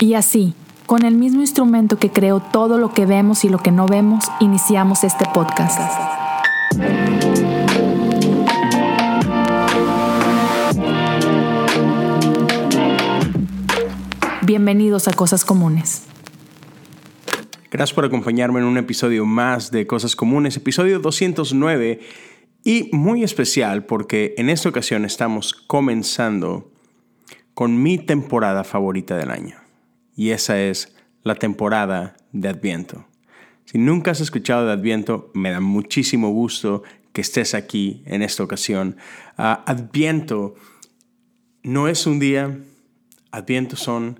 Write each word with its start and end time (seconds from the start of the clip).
Y 0.00 0.14
así, 0.14 0.54
con 0.86 1.04
el 1.04 1.16
mismo 1.16 1.40
instrumento 1.40 1.98
que 1.98 2.10
creó 2.10 2.38
todo 2.38 2.78
lo 2.78 2.92
que 2.94 3.04
vemos 3.04 3.44
y 3.44 3.48
lo 3.48 3.58
que 3.58 3.72
no 3.72 3.88
vemos, 3.88 4.26
iniciamos 4.38 5.02
este 5.02 5.24
podcast. 5.34 5.80
Bienvenidos 14.42 15.08
a 15.08 15.12
Cosas 15.14 15.44
Comunes. 15.44 16.06
Gracias 17.68 17.92
por 17.92 18.04
acompañarme 18.04 18.60
en 18.60 18.66
un 18.66 18.78
episodio 18.78 19.26
más 19.26 19.72
de 19.72 19.88
Cosas 19.88 20.14
Comunes, 20.14 20.56
episodio 20.56 21.00
209 21.00 21.98
y 22.62 22.88
muy 22.92 23.24
especial 23.24 23.84
porque 23.84 24.34
en 24.38 24.48
esta 24.48 24.68
ocasión 24.68 25.04
estamos 25.04 25.54
comenzando 25.54 26.70
con 27.54 27.82
mi 27.82 27.98
temporada 27.98 28.62
favorita 28.62 29.16
del 29.16 29.32
año 29.32 29.67
y 30.18 30.32
esa 30.32 30.60
es 30.60 30.96
la 31.22 31.36
temporada 31.36 32.16
de 32.32 32.48
Adviento. 32.48 33.06
Si 33.66 33.78
nunca 33.78 34.10
has 34.10 34.20
escuchado 34.20 34.66
de 34.66 34.72
Adviento, 34.72 35.30
me 35.32 35.52
da 35.52 35.60
muchísimo 35.60 36.30
gusto 36.30 36.82
que 37.12 37.20
estés 37.20 37.54
aquí 37.54 38.02
en 38.04 38.22
esta 38.22 38.42
ocasión. 38.42 38.96
Ah, 39.36 39.62
Adviento 39.64 40.56
no 41.62 41.86
es 41.86 42.04
un 42.04 42.18
día, 42.18 42.58
Adviento 43.30 43.76
son 43.76 44.18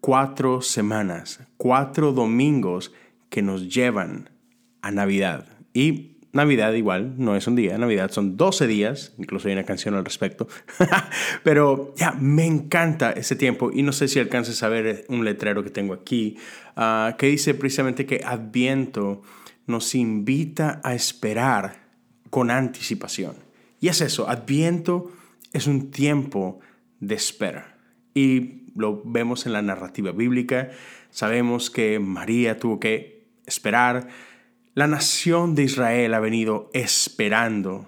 cuatro 0.00 0.62
semanas, 0.62 1.40
cuatro 1.56 2.12
domingos 2.12 2.92
que 3.28 3.42
nos 3.42 3.74
llevan 3.74 4.30
a 4.82 4.92
Navidad. 4.92 5.48
Y 5.74 6.09
Navidad 6.32 6.72
igual, 6.74 7.14
no 7.18 7.34
es 7.34 7.48
un 7.48 7.56
día, 7.56 7.76
Navidad 7.76 8.12
son 8.12 8.36
12 8.36 8.68
días, 8.68 9.14
incluso 9.18 9.48
hay 9.48 9.54
una 9.54 9.64
canción 9.64 9.94
al 9.96 10.04
respecto, 10.04 10.46
pero 11.42 11.92
ya, 11.96 12.12
me 12.12 12.46
encanta 12.46 13.10
ese 13.10 13.34
tiempo 13.34 13.70
y 13.72 13.82
no 13.82 13.92
sé 13.92 14.06
si 14.06 14.20
alcances 14.20 14.62
a 14.62 14.68
ver 14.68 15.04
un 15.08 15.24
letrero 15.24 15.64
que 15.64 15.70
tengo 15.70 15.92
aquí 15.92 16.36
ah, 16.76 17.16
que 17.18 17.26
dice 17.26 17.54
precisamente 17.54 18.06
que 18.06 18.22
Adviento 18.24 19.22
nos 19.66 19.94
invita 19.96 20.80
a 20.84 20.94
esperar 20.94 21.88
con 22.30 22.50
anticipación. 22.50 23.34
Y 23.80 23.88
es 23.88 24.00
eso, 24.00 24.28
Adviento 24.28 25.10
es 25.52 25.66
un 25.66 25.90
tiempo 25.90 26.60
de 27.00 27.16
espera. 27.16 27.76
Y 28.14 28.66
lo 28.76 29.02
vemos 29.04 29.46
en 29.46 29.52
la 29.52 29.62
narrativa 29.62 30.12
bíblica, 30.12 30.70
sabemos 31.10 31.70
que 31.70 31.98
María 31.98 32.58
tuvo 32.58 32.78
que 32.78 33.26
esperar, 33.46 34.08
la 34.80 34.86
nación 34.86 35.54
de 35.54 35.64
Israel 35.64 36.14
ha 36.14 36.20
venido 36.20 36.70
esperando 36.72 37.86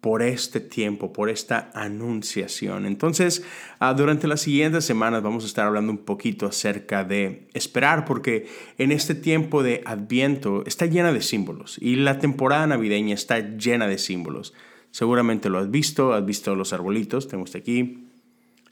por 0.00 0.22
este 0.22 0.58
tiempo, 0.58 1.12
por 1.12 1.28
esta 1.28 1.70
anunciación. 1.74 2.86
Entonces, 2.86 3.44
ah, 3.78 3.92
durante 3.92 4.26
las 4.26 4.40
siguientes 4.40 4.86
semanas 4.86 5.22
vamos 5.22 5.44
a 5.44 5.46
estar 5.48 5.66
hablando 5.66 5.92
un 5.92 5.98
poquito 5.98 6.46
acerca 6.46 7.04
de 7.04 7.46
esperar, 7.52 8.06
porque 8.06 8.46
en 8.78 8.90
este 8.90 9.14
tiempo 9.14 9.62
de 9.62 9.82
Adviento 9.84 10.64
está 10.64 10.86
llena 10.86 11.12
de 11.12 11.20
símbolos 11.20 11.76
y 11.78 11.96
la 11.96 12.18
temporada 12.18 12.66
navideña 12.66 13.12
está 13.12 13.40
llena 13.40 13.86
de 13.86 13.98
símbolos. 13.98 14.54
Seguramente 14.92 15.50
lo 15.50 15.58
has 15.58 15.70
visto, 15.70 16.14
has 16.14 16.24
visto 16.24 16.54
los 16.54 16.72
arbolitos, 16.72 17.28
tengo 17.28 17.44
este 17.44 17.58
aquí, 17.58 18.08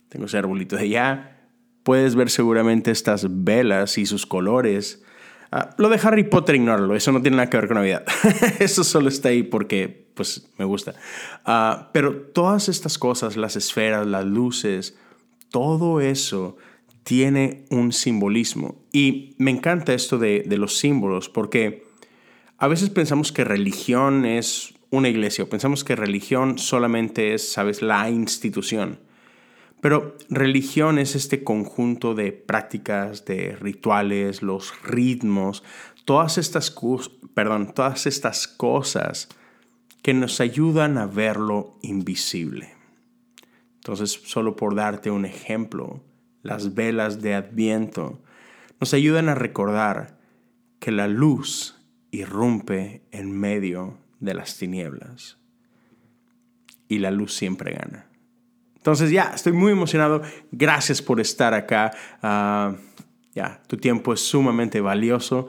tengo 0.09 0.25
ese 0.25 0.39
arbolito 0.39 0.77
de 0.77 0.85
allá. 0.85 1.51
Puedes 1.83 2.15
ver 2.15 2.31
seguramente 2.31 2.91
estas 2.93 3.27
velas 3.45 3.99
y 3.99 4.07
sus 4.07 4.25
colores 4.25 5.05
Ah, 5.51 5.71
lo 5.79 5.89
de 5.89 5.99
Harry 6.03 6.25
Potter, 6.25 6.57
ignóralo, 6.57 6.95
eso 6.95 7.11
no 7.11 7.23
tiene 7.23 7.39
nada 7.39 7.49
que 7.49 7.57
ver 7.57 7.69
con 7.69 7.77
Navidad. 7.77 8.05
eso 8.59 8.85
solo 8.85 9.09
está 9.09 9.31
ahí 9.31 9.43
porque, 9.43 10.09
pues, 10.15 10.49
me 10.59 10.65
gusta. 10.65 10.95
Ah, 11.45 11.91
pero 11.93 12.15
todas 12.17 12.69
estas 12.69 12.99
cosas, 12.99 13.37
las 13.37 13.57
esferas, 13.57 14.07
las 14.07 14.27
luces, 14.27 14.99
todo 15.51 16.01
eso 16.01 16.57
tiene 17.09 17.65
un 17.71 17.93
simbolismo. 17.93 18.85
Y 18.93 19.35
me 19.39 19.51
encanta 19.51 19.95
esto 19.95 20.19
de, 20.19 20.45
los 20.47 20.77
símbolos 20.77 21.31
porque 21.31 21.87
a 22.59 22.69
veces 22.69 22.91
pensamos 22.91 23.33
que 23.33 23.45
religión 23.45 24.27
es 24.27 24.75
una 24.91 25.09
iglesia 25.09 25.45
o 25.45 25.49
pensamos 25.49 25.84
que 25.84 25.97
religión 25.97 26.59
solamente 26.59 27.33
es, 27.33 27.51
sabes, 27.51 27.81
la 27.81 28.11
institución. 28.11 29.01
Pero 29.81 30.16
religión 30.28 30.99
es 30.99 31.15
este 31.15 31.44
conjunto 31.44 32.15
de 32.15 32.33
prácticas, 32.33 33.25
de 33.25 33.56
rituales, 33.56 34.43
los 34.43 34.83
ritmos, 34.83 35.62
todas 36.05 36.39
estas, 36.39 36.75
perdón, 37.34 37.72
todas 37.75 38.06
estas 38.06 38.49
cosas 38.49 39.28
que 40.03 40.15
nos 40.15 40.41
ayudan 40.41 40.99
a 40.99 41.06
ver 41.06 41.37
lo 41.37 41.78
invisible. 41.83 42.75
Entonces, 43.77 44.21
solo 44.25 44.56
por 44.56 44.75
darte 44.75 45.11
un 45.11 45.25
ejemplo, 45.25 46.03
las 46.43 46.75
velas 46.75 47.22
de 47.22 47.34
Adviento 47.34 48.21
nos 48.81 48.95
ayudan 48.95 49.28
a 49.28 49.34
recordar 49.34 50.19
que 50.81 50.93
la 50.93 51.09
luz 51.09 51.77
irrumpe 52.10 53.03
en 53.10 53.33
medio 53.33 53.99
de 54.21 54.34
las 54.34 54.56
tinieblas 54.56 55.39
y 56.89 56.99
la 56.99 57.10
luz 57.10 57.34
siempre 57.34 57.72
gana. 57.72 58.08
Entonces 58.78 59.11
ya, 59.11 59.33
estoy 59.34 59.53
muy 59.53 59.72
emocionado. 59.72 60.22
Gracias 60.50 61.03
por 61.03 61.21
estar 61.21 61.55
acá. 61.55 61.93
Ah, 62.22 62.75
ya, 63.34 63.61
tu 63.66 63.77
tiempo 63.77 64.12
es 64.12 64.21
sumamente 64.21 64.81
valioso. 64.81 65.49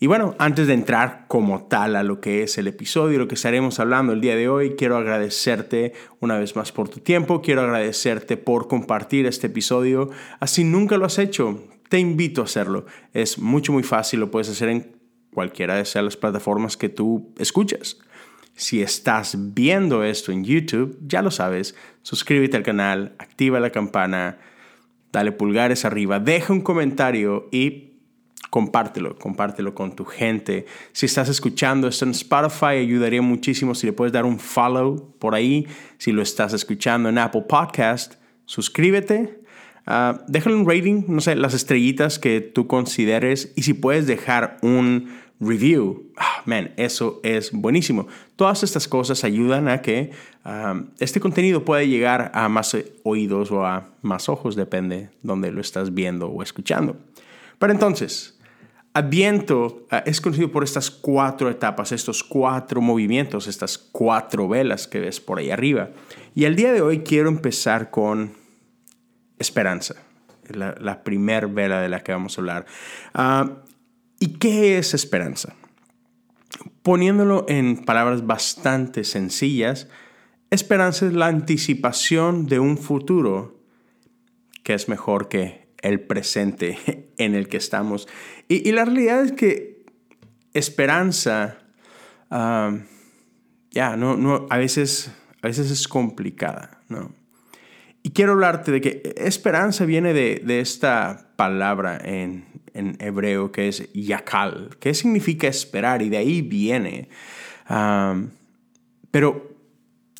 Y 0.00 0.06
bueno, 0.06 0.36
antes 0.38 0.68
de 0.68 0.74
entrar 0.74 1.24
como 1.26 1.64
tal 1.64 1.96
a 1.96 2.04
lo 2.04 2.20
que 2.20 2.44
es 2.44 2.56
el 2.56 2.68
episodio, 2.68 3.18
lo 3.18 3.26
que 3.26 3.34
estaremos 3.34 3.80
hablando 3.80 4.12
el 4.12 4.20
día 4.20 4.36
de 4.36 4.48
hoy, 4.48 4.76
quiero 4.76 4.96
agradecerte 4.96 5.92
una 6.20 6.38
vez 6.38 6.54
más 6.54 6.70
por 6.70 6.88
tu 6.88 7.00
tiempo, 7.00 7.42
quiero 7.42 7.62
agradecerte 7.62 8.36
por 8.36 8.68
compartir 8.68 9.26
este 9.26 9.48
episodio. 9.48 10.10
Así 10.38 10.62
nunca 10.62 10.96
lo 10.98 11.04
has 11.04 11.18
hecho, 11.18 11.64
te 11.88 11.98
invito 11.98 12.42
a 12.42 12.44
hacerlo. 12.44 12.86
Es 13.12 13.38
mucho, 13.38 13.72
muy 13.72 13.82
fácil, 13.82 14.20
lo 14.20 14.30
puedes 14.30 14.48
hacer 14.48 14.68
en 14.68 14.96
cualquiera 15.34 15.74
de 15.74 15.82
esas 15.82 16.16
plataformas 16.16 16.76
que 16.76 16.88
tú 16.88 17.34
escuchas. 17.36 17.98
Si 18.58 18.82
estás 18.82 19.36
viendo 19.54 20.02
esto 20.02 20.32
en 20.32 20.42
YouTube, 20.42 20.98
ya 21.06 21.22
lo 21.22 21.30
sabes, 21.30 21.76
suscríbete 22.02 22.56
al 22.56 22.64
canal, 22.64 23.14
activa 23.20 23.60
la 23.60 23.70
campana, 23.70 24.38
dale 25.12 25.30
pulgares 25.30 25.84
arriba, 25.84 26.18
deja 26.18 26.52
un 26.52 26.62
comentario 26.62 27.48
y 27.52 27.92
compártelo, 28.50 29.16
compártelo 29.16 29.76
con 29.76 29.94
tu 29.94 30.04
gente. 30.04 30.66
Si 30.90 31.06
estás 31.06 31.28
escuchando 31.28 31.86
esto 31.86 32.04
en 32.04 32.10
Spotify, 32.10 32.80
ayudaría 32.80 33.22
muchísimo 33.22 33.76
si 33.76 33.86
le 33.86 33.92
puedes 33.92 34.12
dar 34.12 34.24
un 34.24 34.40
follow 34.40 35.14
por 35.20 35.36
ahí. 35.36 35.68
Si 35.98 36.10
lo 36.10 36.20
estás 36.20 36.52
escuchando 36.52 37.10
en 37.10 37.18
Apple 37.18 37.44
Podcast, 37.48 38.14
suscríbete. 38.44 39.38
Uh, 39.86 40.18
déjale 40.26 40.56
un 40.56 40.68
rating, 40.68 41.04
no 41.06 41.20
sé, 41.20 41.36
las 41.36 41.54
estrellitas 41.54 42.18
que 42.18 42.40
tú 42.40 42.66
consideres 42.66 43.52
y 43.54 43.62
si 43.62 43.72
puedes 43.72 44.08
dejar 44.08 44.56
un 44.62 45.27
review. 45.40 46.12
Ah, 46.16 46.42
man, 46.46 46.72
eso 46.76 47.20
es 47.22 47.52
buenísimo. 47.52 48.08
Todas 48.36 48.62
estas 48.62 48.88
cosas 48.88 49.24
ayudan 49.24 49.68
a 49.68 49.82
que 49.82 50.10
um, 50.44 50.86
este 50.98 51.20
contenido 51.20 51.64
pueda 51.64 51.82
llegar 51.84 52.30
a 52.34 52.48
más 52.48 52.76
oídos 53.04 53.50
o 53.50 53.64
a 53.64 53.88
más 54.02 54.28
ojos, 54.28 54.56
depende 54.56 55.10
donde 55.22 55.52
lo 55.52 55.60
estás 55.60 55.94
viendo 55.94 56.28
o 56.28 56.42
escuchando. 56.42 56.96
Pero 57.58 57.72
entonces, 57.72 58.38
Adviento 58.94 59.86
uh, 59.92 59.96
es 60.06 60.20
conocido 60.20 60.50
por 60.50 60.64
estas 60.64 60.90
cuatro 60.90 61.50
etapas, 61.50 61.92
estos 61.92 62.24
cuatro 62.24 62.80
movimientos, 62.80 63.46
estas 63.46 63.78
cuatro 63.78 64.48
velas 64.48 64.88
que 64.88 64.98
ves 64.98 65.20
por 65.20 65.38
ahí 65.38 65.50
arriba. 65.50 65.90
Y 66.34 66.44
el 66.44 66.56
día 66.56 66.72
de 66.72 66.80
hoy 66.80 67.00
quiero 67.00 67.28
empezar 67.28 67.90
con 67.90 68.32
esperanza, 69.38 69.94
la, 70.48 70.74
la 70.80 71.04
primera 71.04 71.46
vela 71.46 71.80
de 71.80 71.88
la 71.88 72.00
que 72.00 72.12
vamos 72.12 72.36
a 72.36 72.40
hablar. 72.40 72.66
¿Y 74.18 74.38
qué 74.38 74.78
es 74.78 74.94
esperanza? 74.94 75.54
Poniéndolo 76.82 77.44
en 77.48 77.84
palabras 77.84 78.26
bastante 78.26 79.04
sencillas, 79.04 79.88
esperanza 80.50 81.06
es 81.06 81.12
la 81.12 81.26
anticipación 81.26 82.46
de 82.46 82.58
un 82.58 82.78
futuro 82.78 83.62
que 84.64 84.74
es 84.74 84.88
mejor 84.88 85.28
que 85.28 85.68
el 85.82 86.00
presente 86.00 87.12
en 87.18 87.34
el 87.34 87.48
que 87.48 87.58
estamos. 87.58 88.08
Y, 88.48 88.70
la 88.72 88.84
realidad 88.84 89.22
es 89.24 89.32
que 89.32 89.84
esperanza, 90.52 91.58
ya, 92.30 93.96
no, 93.96 94.16
no, 94.16 94.46
a, 94.50 94.58
veces, 94.58 95.12
a 95.42 95.46
veces 95.46 95.70
es 95.70 95.86
complicada, 95.86 96.82
¿no? 96.88 97.12
Y 98.02 98.10
quiero 98.10 98.32
hablarte 98.32 98.72
de 98.72 98.80
que 98.80 99.14
esperanza 99.16 99.84
viene 99.84 100.12
de, 100.14 100.40
de 100.44 100.60
esta 100.60 101.32
palabra 101.36 101.98
en, 102.02 102.57
en 102.78 102.96
hebreo 103.00 103.52
que 103.52 103.68
es 103.68 103.92
yakal, 103.92 104.70
que 104.80 104.94
significa 104.94 105.48
esperar 105.48 106.02
y 106.02 106.08
de 106.08 106.16
ahí 106.16 106.42
viene. 106.42 107.08
pero, 109.10 109.56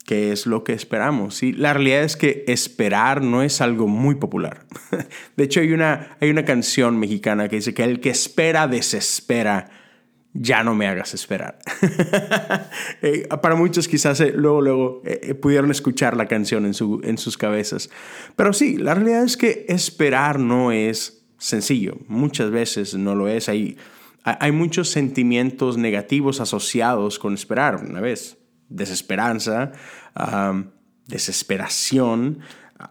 ¿qué 0.07 0.33
es 0.33 0.47
lo 0.47 0.65
que 0.65 0.73
esperamos? 0.73 1.43
Y 1.43 1.53
la 1.53 1.75
realidad 1.75 2.03
es 2.03 2.17
que 2.17 2.45
esperar 2.49 3.23
no 3.23 3.43
es 3.43 3.61
algo 3.61 3.87
muy 3.87 4.15
popular. 4.15 4.67
De 5.37 5.45
hecho, 5.45 5.61
hay 5.61 5.73
una, 5.73 6.17
hay 6.21 6.31
una 6.31 6.45
canción 6.45 6.99
mexicana 6.99 7.49
que 7.49 7.57
dice 7.57 7.75
que 7.75 7.85
el 7.85 8.01
que 8.01 8.11
espera 8.11 8.67
desespera 8.69 9.71
ya 10.33 10.63
no 10.63 10.75
me 10.75 10.87
hagas 10.87 11.15
esperar. 11.15 11.59
Eh, 13.01 13.29
para 13.43 13.55
muchos 13.55 13.87
quizás 13.87 14.21
eh, 14.21 14.33
luego, 14.35 14.61
luego 14.61 15.03
eh, 15.05 15.35
pudieron 15.35 15.71
escuchar 15.71 16.17
la 16.17 16.27
canción 16.27 16.67
en, 16.67 16.75
su, 16.75 17.01
en 17.05 17.17
sus 17.17 17.37
cabezas. 17.37 17.91
Pero 18.35 18.53
sí, 18.53 18.77
la 18.77 18.95
realidad 18.95 19.23
es 19.23 19.37
que 19.37 19.67
esperar 19.69 20.41
no 20.41 20.73
es 20.73 21.18
sencillo. 21.39 21.99
Muchas 22.09 22.51
veces 22.51 22.95
no 22.95 23.15
lo 23.15 23.29
es. 23.29 23.49
Hay, 23.49 23.77
hay 24.25 24.53
muchos 24.53 24.91
sentimientos 24.91 25.79
negativos 25.79 26.41
asociados 26.41 27.19
con 27.19 27.35
esperar. 27.35 27.77
Una 27.77 28.01
vez, 28.01 28.39
desesperanza, 28.69 29.73
desesperación. 31.07 32.41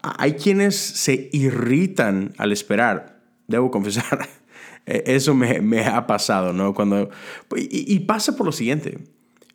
Hay 0.02 0.34
quienes 0.34 0.76
se 0.76 1.30
irritan 1.32 2.34
al 2.38 2.52
esperar. 2.52 3.22
Debo 3.46 3.70
confesar, 3.70 4.28
e, 4.86 5.04
eso 5.06 5.34
me, 5.34 5.80
ha 5.86 6.06
pasado, 6.06 6.52
¿no? 6.52 6.74
Cuando, 6.74 7.10
y, 7.56 7.94
y 7.94 8.00
pasa 8.00 8.36
por 8.36 8.44
lo 8.44 8.52
siguiente, 8.52 8.98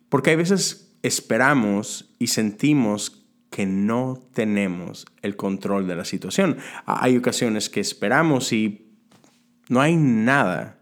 porque 0.08 0.30
hay 0.30 0.36
veces 0.36 0.96
esperamos 1.02 2.14
y 2.18 2.28
sentimos 2.28 3.24
que 3.50 3.66
no 3.66 4.20
tenemos 4.32 5.06
el 5.22 5.36
control 5.36 5.86
de 5.86 5.94
la 5.94 6.04
situación. 6.04 6.56
Hay 6.86 7.16
ocasiones 7.16 7.70
que 7.70 7.78
esperamos 7.78 8.52
y 8.52 8.83
no 9.68 9.80
hay 9.80 9.96
nada 9.96 10.78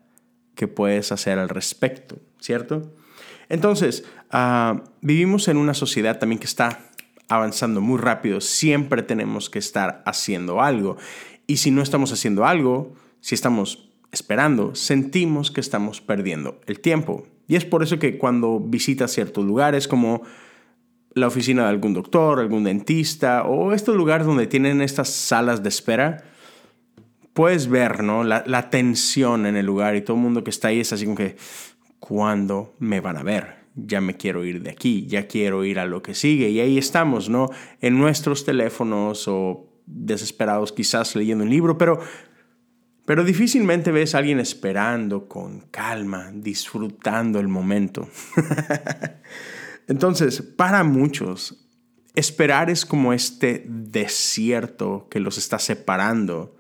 que 0.54 0.68
puedes 0.68 1.12
hacer 1.12 1.38
al 1.38 1.48
respecto, 1.48 2.18
¿cierto? 2.40 2.92
Entonces, 3.48 4.04
ah, 4.30 4.82
vivimos 5.00 5.48
en 5.48 5.56
una 5.56 5.74
sociedad 5.74 6.18
también 6.18 6.38
que 6.38 6.46
está 6.46 6.80
avanzando 7.28 7.80
muy 7.80 7.98
rápido. 7.98 8.40
Siempre 8.40 9.02
tenemos 9.02 9.50
que 9.50 9.58
estar 9.58 10.02
haciendo 10.06 10.60
algo. 10.60 10.96
Y 11.46 11.58
si 11.58 11.70
no 11.70 11.82
estamos 11.82 12.12
haciendo 12.12 12.44
algo, 12.44 12.94
si 13.20 13.34
estamos 13.34 13.90
esperando, 14.10 14.74
sentimos 14.74 15.50
que 15.50 15.60
estamos 15.60 16.00
perdiendo 16.00 16.60
el 16.66 16.80
tiempo. 16.80 17.26
Y 17.48 17.56
es 17.56 17.64
por 17.64 17.82
eso 17.82 17.98
que 17.98 18.18
cuando 18.18 18.60
visitas 18.60 19.12
ciertos 19.12 19.44
lugares 19.44 19.88
como 19.88 20.22
la 21.14 21.26
oficina 21.26 21.62
de 21.64 21.68
algún 21.68 21.94
doctor, 21.94 22.38
algún 22.38 22.64
dentista 22.64 23.44
o 23.44 23.72
estos 23.72 23.96
lugares 23.96 24.26
donde 24.26 24.46
tienen 24.46 24.80
estas 24.80 25.10
salas 25.10 25.62
de 25.62 25.68
espera, 25.68 26.24
puedes 27.32 27.68
ver 27.68 28.02
¿no? 28.02 28.24
la, 28.24 28.70
tensión 28.70 29.46
en 29.46 29.56
el 29.56 29.66
lugar 29.66 29.96
y 29.96 30.02
todo 30.02 30.16
el 30.16 30.22
mundo 30.22 30.44
que 30.44 30.50
está 30.50 30.68
ahí 30.68 30.80
es 30.80 30.92
así 30.92 31.04
como 31.04 31.16
que, 31.16 31.36
¿cuándo 31.98 32.74
me 32.78 33.00
van 33.00 33.16
a 33.16 33.22
ver? 33.22 33.62
Ya 33.74 34.00
me 34.00 34.16
quiero 34.16 34.44
ir 34.44 34.62
de 34.62 34.70
aquí, 34.70 35.06
ya 35.06 35.26
quiero 35.26 35.64
ir 35.64 35.78
a 35.78 35.86
lo 35.86 36.02
que 36.02 36.14
sigue. 36.14 36.50
Y 36.50 36.60
ahí 36.60 36.76
estamos, 36.76 37.30
¿no? 37.30 37.48
En 37.80 37.98
nuestros 37.98 38.44
teléfonos 38.44 39.26
o 39.28 39.66
desesperados 39.86 40.72
quizás 40.72 41.16
leyendo 41.16 41.44
un 41.44 41.50
libro, 41.50 41.78
pero, 41.78 41.98
pero 43.06 43.24
difícilmente 43.24 43.90
ves 43.90 44.14
a 44.14 44.18
alguien 44.18 44.40
esperando 44.40 45.26
con 45.26 45.60
calma, 45.70 46.30
disfrutando 46.34 47.40
el 47.40 47.48
momento. 47.48 48.08
Entonces, 49.88 50.42
para 50.42 50.84
muchos, 50.84 51.66
esperar 52.14 52.68
es 52.68 52.84
como 52.84 53.14
este 53.14 53.64
desierto 53.66 55.08
que 55.10 55.18
los 55.18 55.38
está 55.38 55.58
separando 55.58 56.56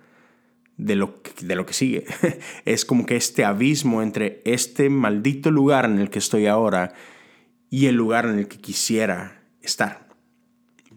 de 0.76 0.96
lo, 0.96 1.20
de 1.40 1.54
lo 1.54 1.66
que 1.66 1.72
sigue. 1.72 2.04
Es 2.64 2.84
como 2.84 3.06
que 3.06 3.16
este 3.16 3.44
abismo 3.44 4.02
entre 4.02 4.42
este 4.44 4.90
maldito 4.90 5.50
lugar 5.50 5.84
en 5.84 5.98
el 5.98 6.10
que 6.10 6.18
estoy 6.18 6.46
ahora 6.46 6.92
y 7.70 7.86
el 7.86 7.94
lugar 7.94 8.26
en 8.26 8.38
el 8.38 8.48
que 8.48 8.58
quisiera 8.58 9.42
estar. 9.60 10.08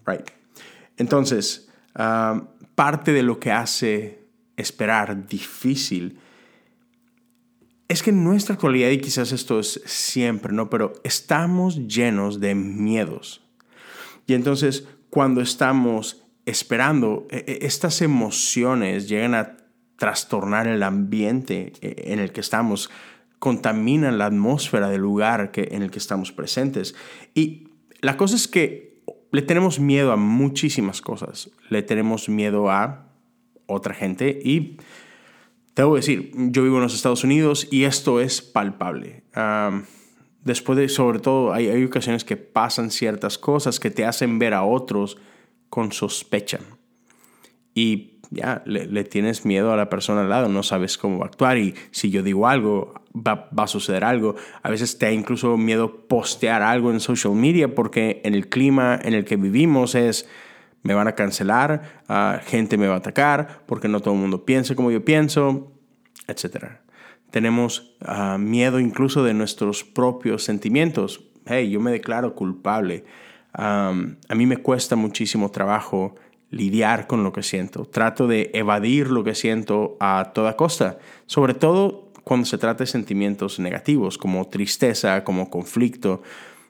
Right. 0.06 0.30
Entonces, 0.98 1.70
ah, 1.96 2.50
parte 2.76 3.12
de 3.12 3.24
lo 3.24 3.40
que 3.40 3.52
hace 3.52 4.26
esperar 4.58 5.28
difícil 5.28 6.20
es 7.88 8.02
que 8.02 8.10
en 8.10 8.24
nuestra 8.24 8.56
actualidad, 8.56 8.90
y 8.90 9.00
quizás 9.00 9.32
esto 9.32 9.60
es 9.60 9.82
siempre, 9.86 10.52
¿no? 10.52 10.70
Pero 10.70 10.94
estamos 11.04 11.88
llenos 11.88 12.40
de 12.40 12.56
miedos. 12.56 13.44
Y 14.26 14.34
entonces, 14.34 14.88
cuando 15.12 15.42
estamos 15.42 16.24
esperando, 16.46 17.28
e, 17.30 17.44
e, 17.48 17.66
estas 17.66 18.02
emociones 18.02 19.08
llegan 19.08 19.36
a 19.36 19.58
trastornar 19.98 20.68
el 20.68 20.84
ambiente 20.84 21.74
e, 21.82 22.14
en 22.14 22.20
el 22.20 22.32
que 22.32 22.42
estamos, 22.42 22.90
contaminan 23.40 24.18
la 24.18 24.28
atmósfera 24.28 24.90
del 24.90 25.02
lugar 25.02 25.52
en 25.56 25.82
el 25.82 25.92
que 25.92 26.00
estamos 26.00 26.32
presentes. 26.32 26.96
Y 27.34 27.70
la 28.02 28.18
cosa 28.18 28.36
es 28.36 28.48
que 28.48 29.02
le 29.32 29.42
tenemos 29.42 29.80
miedo 29.80 30.12
a 30.12 30.16
muchísimas 30.16 31.02
cosas. 31.02 31.50
Le 31.70 31.84
tenemos 31.84 32.30
miedo 32.30 32.70
a 32.72 33.08
otra 33.68 33.94
gente 33.94 34.40
y 34.44 34.78
Debo 35.76 35.98
decir, 35.98 36.32
yo 36.34 36.64
vivo 36.64 36.78
en 36.78 36.84
los 36.84 36.96
Estados 36.96 37.26
Unidos 37.26 37.68
y 37.70 37.84
esto 37.84 38.22
es 38.22 38.42
palpable. 38.42 39.24
después 40.44 40.78
de, 40.78 40.88
sobre 40.88 41.20
todo, 41.20 41.54
hay, 41.54 41.68
hay, 41.68 41.84
ocasiones 41.84 42.24
que 42.24 42.38
pasan 42.38 42.92
ciertas 42.92 43.38
cosas 43.38 43.80
que 43.80 43.92
te 43.92 44.06
hacen 44.06 44.40
ver 44.40 44.54
a 44.54 44.64
otros 44.64 45.18
con 45.70 45.92
sospecha. 45.92 46.60
Y 47.74 48.15
ya, 48.36 48.62
le, 48.66 49.04
tienes 49.04 49.46
miedo 49.46 49.72
a 49.72 49.78
la 49.78 49.90
persona 49.90 50.22
al 50.22 50.30
lado, 50.30 50.50
no 50.50 50.64
sabes 50.64 50.98
cómo 50.98 51.24
actuar 51.24 51.58
y 51.58 51.74
si 51.92 52.10
yo 52.10 52.22
digo 52.22 52.48
algo, 52.48 52.94
va, 53.16 53.50
a 53.56 53.68
suceder 53.68 54.04
algo. 54.04 54.36
A 54.62 54.70
veces 54.70 54.98
te 54.98 55.08
da 55.08 55.12
incluso 55.12 55.58
miedo 55.58 56.08
postear 56.08 56.62
algo 56.62 56.92
en 56.92 57.00
social 57.00 57.34
media 57.34 57.74
porque 57.74 58.22
en 58.24 58.36
el 58.36 58.50
clima 58.50 59.00
en 59.02 59.14
el 59.14 59.26
que 59.26 59.38
vivimos 59.38 59.96
es 59.96 60.28
me 60.84 60.94
van 60.94 61.08
a 61.08 61.16
cancelar, 61.16 62.04
uh, 62.10 62.46
gente 62.46 62.78
me 62.78 62.88
va 62.88 62.94
a 62.94 62.98
atacar, 62.98 63.64
porque 63.66 63.88
no 63.88 64.02
todo 64.02 64.14
el 64.14 64.20
mundo 64.20 64.46
piensa 64.46 64.76
como 64.76 64.92
yo 64.92 65.04
pienso, 65.04 65.72
etc. 66.28 66.66
Tenemos 67.32 67.96
uh, 68.08 68.38
miedo 68.38 68.80
incluso 68.80 69.24
de 69.24 69.34
nuestros 69.34 69.84
propios 69.84 70.44
sentimientos. 70.44 71.24
Hey, 71.48 71.72
yo 71.72 71.80
me 71.80 71.92
declaro 71.92 72.36
culpable. 72.36 73.04
Um, 73.58 74.18
a 74.28 74.36
mí 74.36 74.46
me 74.46 74.58
cuesta 74.58 74.96
muchísimo 74.96 75.50
trabajo 75.50 76.16
lidiar 76.56 77.06
con 77.06 77.24
lo 77.24 77.34
que 77.34 77.44
siento. 77.44 77.84
Trato 77.84 78.28
de 78.28 78.50
evadir 78.54 79.12
lo 79.12 79.26
que 79.26 79.36
siento 79.36 79.98
a 80.00 80.32
toda 80.34 80.56
costa, 80.56 80.98
sobre 81.26 81.54
todo 81.54 82.14
cuando 82.24 82.46
se 82.46 82.58
trata 82.58 82.86
de 82.86 82.88
sentimientos 82.88 83.60
negativos 83.60 84.18
como 84.18 84.48
tristeza, 84.48 85.26
como 85.26 85.50
conflicto. 85.50 86.24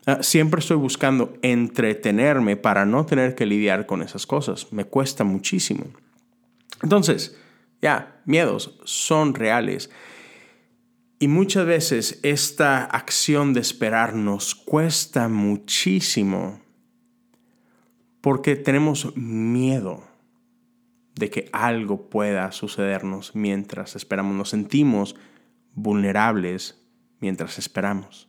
Ah, 0.07 0.23
siempre 0.23 0.59
estoy 0.59 0.77
buscando 0.77 1.33
entretenerme 1.43 2.57
para 2.57 2.85
no 2.85 3.05
tener 3.05 3.35
que 3.35 3.45
lidiar 3.45 3.85
con 3.85 4.01
esas 4.01 4.25
cosas. 4.25 4.73
Me 4.73 4.85
cuesta 4.85 5.23
muchísimo. 5.23 5.85
Entonces, 6.81 7.37
ya, 7.79 8.21
miedos 8.25 8.79
son 8.85 9.35
reales. 9.35 9.91
Y 11.19 11.27
muchas 11.27 11.67
veces 11.67 12.19
esta 12.23 12.83
acción 12.83 13.53
de 13.53 13.59
esperar 13.59 14.15
nos 14.15 14.55
cuesta 14.55 15.29
muchísimo 15.29 16.64
porque 18.25 18.55
tenemos 18.55 19.15
miedo 19.15 20.03
de 21.13 21.29
que 21.29 21.47
algo 21.53 22.09
pueda 22.09 22.51
sucedernos 22.51 23.35
mientras 23.35 23.95
esperamos. 23.95 24.35
Nos 24.35 24.49
sentimos 24.49 25.15
vulnerables 25.75 26.83
mientras 27.19 27.59
esperamos. 27.59 28.27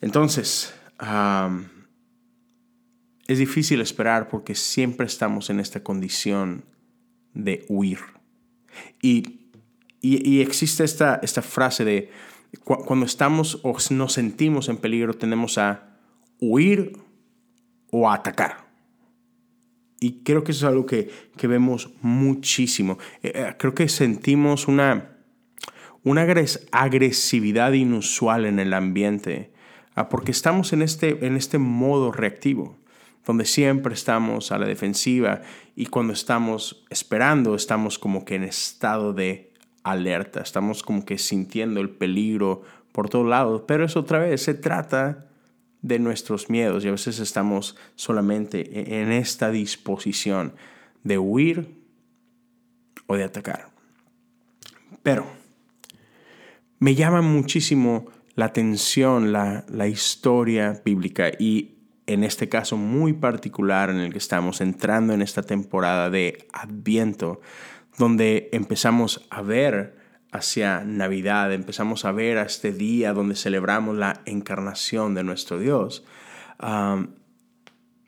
Entonces, 0.00 0.72
es 3.26 3.38
difícil 3.38 3.80
esperar 3.80 4.28
porque 4.28 4.54
siempre 4.54 5.06
estamos 5.06 5.50
en 5.50 5.58
esta 5.58 5.82
condición 5.82 6.64
de 7.34 7.66
huir. 7.68 7.98
Y, 9.02 9.40
existe 10.40 10.84
esta, 10.84 11.18
esta 11.20 11.42
frase 11.42 11.84
de 11.84 12.10
cuando 12.64 13.06
estamos 13.06 13.58
o 13.64 13.76
nos 13.90 14.12
sentimos 14.12 14.68
en 14.68 14.76
peligro, 14.76 15.14
tendemos 15.14 15.58
a 15.58 15.98
huir 16.38 17.09
o 17.90 18.10
atacar. 18.10 18.68
Y 20.00 20.22
creo 20.22 20.44
que 20.44 20.52
eso 20.52 20.66
es 20.66 20.70
algo 20.72 20.86
que, 20.86 21.10
vemos 21.42 21.90
muchísimo. 22.00 22.98
Eh, 23.22 23.32
eh, 23.34 23.54
creo 23.58 23.74
que 23.74 23.88
sentimos 23.88 24.66
una, 24.66 25.16
una 26.04 26.26
agresividad 26.72 27.72
inusual 27.72 28.46
en 28.46 28.58
el 28.58 28.72
ambiente 28.72 29.52
Ah, 29.94 30.08
porque 30.08 30.30
estamos 30.30 30.72
en 30.72 30.82
este, 30.82 31.26
en 31.26 31.36
este 31.36 31.58
modo 31.58 32.12
reactivo, 32.12 32.78
donde 33.26 33.44
siempre 33.44 33.92
estamos 33.92 34.52
a 34.52 34.58
la 34.58 34.66
defensiva 34.66 35.42
y 35.74 35.86
cuando 35.86 36.12
estamos 36.12 36.84
esperando 36.90 37.54
estamos 37.54 37.98
como 37.98 38.24
que 38.24 38.36
en 38.36 38.44
estado 38.44 39.12
de 39.12 39.52
alerta, 39.82 40.40
estamos 40.40 40.82
como 40.82 41.04
que 41.04 41.18
sintiendo 41.18 41.80
el 41.80 41.90
peligro 41.90 42.62
por 42.92 43.08
todos 43.08 43.26
lados, 43.26 43.64
pero 43.66 43.84
eso 43.84 44.00
otra 44.00 44.20
vez 44.20 44.42
se 44.42 44.54
trata 44.54 45.26
de 45.82 45.98
nuestros 45.98 46.50
miedos 46.50 46.84
y 46.84 46.88
a 46.88 46.92
veces 46.92 47.18
estamos 47.18 47.76
solamente 47.94 48.60
e-, 48.60 49.02
en 49.02 49.12
esta 49.12 49.50
disposición 49.50 50.54
de 51.04 51.18
huir 51.18 51.74
o 53.06 53.16
de 53.16 53.24
atacar. 53.24 53.70
Pero 55.02 55.26
me 56.78 56.94
llama 56.94 57.22
muchísimo 57.22 58.06
la 58.34 58.46
atención, 58.46 59.32
la, 59.32 59.64
la 59.68 59.88
historia 59.88 60.80
bíblica 60.84 61.30
y 61.38 61.76
en 62.06 62.24
este 62.24 62.48
caso 62.48 62.76
muy 62.76 63.12
particular 63.12 63.90
en 63.90 63.98
el 63.98 64.12
que 64.12 64.18
estamos 64.18 64.60
entrando 64.60 65.12
en 65.12 65.22
esta 65.22 65.42
temporada 65.42 66.10
de 66.10 66.48
Adviento, 66.52 67.40
donde 67.98 68.48
empezamos 68.52 69.26
a 69.30 69.42
ver 69.42 69.99
hacia 70.32 70.84
Navidad, 70.84 71.52
empezamos 71.52 72.04
a 72.04 72.12
ver 72.12 72.38
a 72.38 72.42
este 72.42 72.72
día 72.72 73.12
donde 73.12 73.34
celebramos 73.34 73.96
la 73.96 74.20
encarnación 74.24 75.14
de 75.14 75.24
nuestro 75.24 75.58
Dios. 75.58 76.04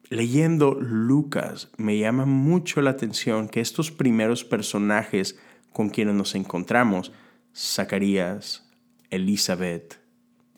leyendo 0.09 0.75
Lucas 0.75 1.71
me 1.79 1.99
llama 1.99 2.27
mucho 2.27 2.83
la 2.83 2.91
atención 2.91 3.49
que 3.49 3.61
estos 3.61 3.91
primeros 3.91 4.45
personajes 4.45 5.39
con 5.73 5.89
quienes 5.89 6.15
nos 6.15 6.35
encontramos, 6.35 7.13
Zacarías, 7.55 8.71
Elizabeth, 9.11 9.99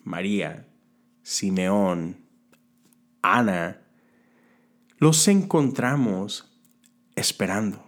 María, 0.03 0.67
Simeón, 1.23 2.17
Ana, 3.21 3.81
los 4.97 5.27
encontramos 5.27 6.55
esperando. 7.15 7.83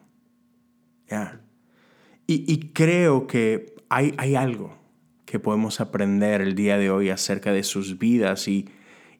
Y, 2.29 2.73
creo 2.73 3.25
que 3.25 3.73
hay, 3.87 4.35
algo 4.35 4.77
que 5.25 5.39
podemos 5.39 5.79
aprender 5.79 6.41
el 6.41 6.55
día 6.55 6.77
de 6.77 6.91
hoy 6.91 7.09
acerca 7.09 7.53
de 7.53 7.63
sus 7.63 7.97
vidas 7.99 8.49
y, 8.49 8.67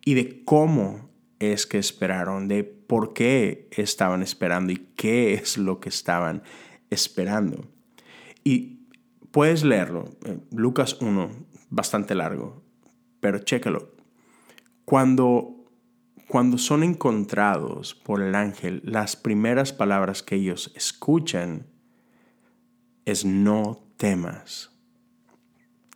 y 0.03 0.13
de 0.15 0.43
cómo 0.43 1.09
es 1.39 1.65
que 1.65 1.77
esperaron, 1.77 2.49
de 2.49 2.65
por 2.65 3.13
qué 3.13 3.69
estaban 3.71 4.21
esperando 4.23 4.73
y 4.73 4.87
qué 4.97 5.35
es 5.35 5.57
lo 5.57 5.79
que 5.79 5.87
estaban 5.87 6.43
esperando. 6.89 7.65
Y 8.43 8.87
puedes 9.31 9.63
leerlo, 9.63 10.05
eh, 10.25 10.39
Lucas 10.51 10.97
1, 10.99 11.29
bastante 11.69 12.13
largo, 12.13 12.61
pero 13.21 13.39
chécalo. 13.39 13.93
Cuando, 14.83 15.65
cuando 16.27 16.57
son 16.57 16.83
encontrados 16.83 17.95
por 17.95 18.21
el 18.21 18.35
ángel, 18.35 18.81
las 18.83 19.15
primeras 19.15 19.71
palabras 19.71 20.23
que 20.23 20.35
ellos 20.35 20.71
escuchan 20.75 21.67
es 23.07 23.23
no 23.23 23.79
temas. 23.95 24.69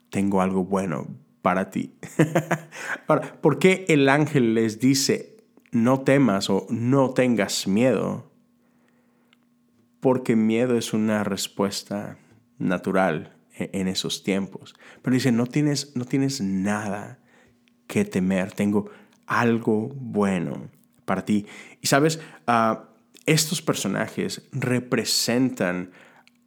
Tengo 0.09 0.41
algo 0.41 0.63
bueno 0.63 1.07
para 1.41 1.69
ti. 1.69 1.93
Ahora, 3.07 3.41
¿por 3.41 3.59
qué 3.59 3.85
el 3.89 4.07
ángel 4.07 4.55
les 4.55 4.79
dice 4.79 5.37
no 5.71 6.01
temas 6.01 6.49
o 6.49 6.67
no 6.69 7.11
tengas 7.11 7.67
miedo? 7.67 8.31
Porque 9.99 10.35
miedo 10.35 10.77
es 10.77 10.93
una 10.93 11.23
respuesta 11.23 12.17
natural 12.57 13.35
e-, 13.57 13.69
en 13.73 13.89
esos 13.89 14.23
tiempos. 14.23 14.73
Pero 15.01 15.13
dice, 15.13 15.33
no 15.33 15.47
tienes, 15.47 15.95
no 15.95 16.05
tienes 16.05 16.39
nada 16.39 17.19
que 17.87 18.05
temer, 18.05 18.53
tengo 18.53 18.89
algo 19.27 19.89
bueno 19.95 20.69
para 21.03 21.25
ti. 21.25 21.45
Y 21.81 21.87
sabes, 21.87 22.21
ah, 22.47 22.85
estos 23.25 23.61
personajes 23.61 24.47
representan 24.53 25.91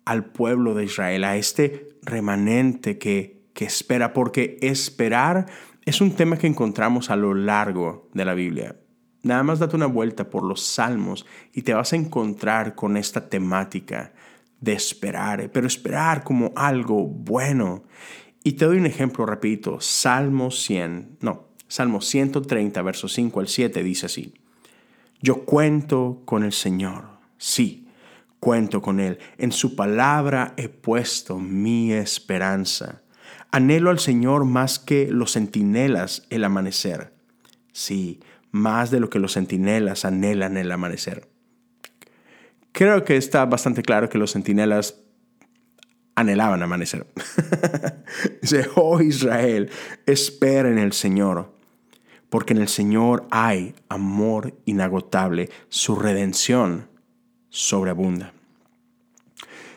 al 0.05 0.27
pueblo 0.27 0.75
de 0.75 0.85
Israel, 0.85 1.25
a 1.25 1.37
este 1.37 1.89
remanente 2.03 2.99
que, 2.99 3.45
que 3.55 3.65
espera, 3.65 4.13
porque 4.13 4.59
esperar 4.61 5.47
es 5.85 6.01
un 6.01 6.13
tema 6.13 6.39
que 6.39 6.47
encontramos 6.47 7.11
a 7.11 7.17
lo 7.17 7.35
largo 7.35 8.09
de 8.15 8.25
la 8.25 8.35
Biblia. 8.35 8.77
Nada 9.23 9.43
más 9.43 9.59
date 9.59 9.77
una 9.77 9.87
vuelta 9.87 10.29
por 10.29 10.43
los 10.43 10.63
salmos 10.63 11.27
y 11.53 11.63
te 11.63 11.75
vas 11.75 11.93
a 11.93 11.97
encontrar 11.97 12.75
con 12.75 12.97
esta 12.97 13.29
temática 13.29 14.13
de 14.61 14.73
esperar, 14.73 15.51
pero 15.51 15.67
esperar 15.67 16.25
como 16.25 16.53
algo 16.57 17.07
bueno. 17.07 17.85
Y 18.43 18.53
te 18.53 18.67
doy 18.67 18.79
un 18.79 18.87
ejemplo 18.87 19.25
rapidito. 19.25 19.81
Salmo 19.81 20.51
100, 20.51 21.19
no, 21.21 21.49
Salmo 21.69 22.01
130, 22.01 22.83
versos 22.83 23.13
5 23.15 23.41
al 23.41 23.49
7 23.49 23.83
dice 23.83 24.07
así. 24.07 24.35
Yo 25.21 25.45
cuento 25.45 26.23
con 26.27 26.45
el 26.45 26.53
Señor, 26.53 27.05
sí, 27.39 27.84
cuento 28.45 28.83
con 28.83 29.01
Él. 29.01 29.19
En 29.39 29.53
su 29.53 29.75
palabra 29.75 30.53
he 30.59 30.69
puesto 30.69 31.39
mi 31.39 31.95
esperanza. 31.95 33.01
Anhelo 33.51 33.89
al 33.89 33.99
Señor 33.99 34.45
más 34.45 34.79
que 34.79 35.09
los 35.11 35.33
centinelas 35.33 36.27
el 36.29 36.45
amanecer. 36.45 37.15
Sí, 37.73 38.21
más 38.51 38.91
de 38.91 39.01
lo 39.01 39.09
que 39.09 39.19
los 39.19 39.33
centinelas 39.33 40.05
anhelan 40.05 40.59
el 40.59 40.71
amanecer. 40.71 41.27
Creo 42.73 43.03
que 43.03 43.17
está 43.17 43.47
bastante 43.47 43.81
claro 43.81 44.11
que 44.11 44.19
los 44.19 44.33
centinelas 44.33 45.01
anhelaban 46.15 46.63
amanecer. 46.63 47.07
Dice, 48.43 48.69
oh 48.75 49.01
Israel, 49.01 49.71
espera 50.05 50.69
en 50.69 50.77
el 50.77 50.93
Señor, 50.93 51.55
porque 52.29 52.53
en 52.53 52.61
el 52.61 52.69
Señor 52.69 53.27
hay 53.31 53.75
amor 53.89 54.55
inagotable, 54.67 55.49
su 55.71 55.97
redención 55.97 56.94
sobreabunda. 57.55 58.33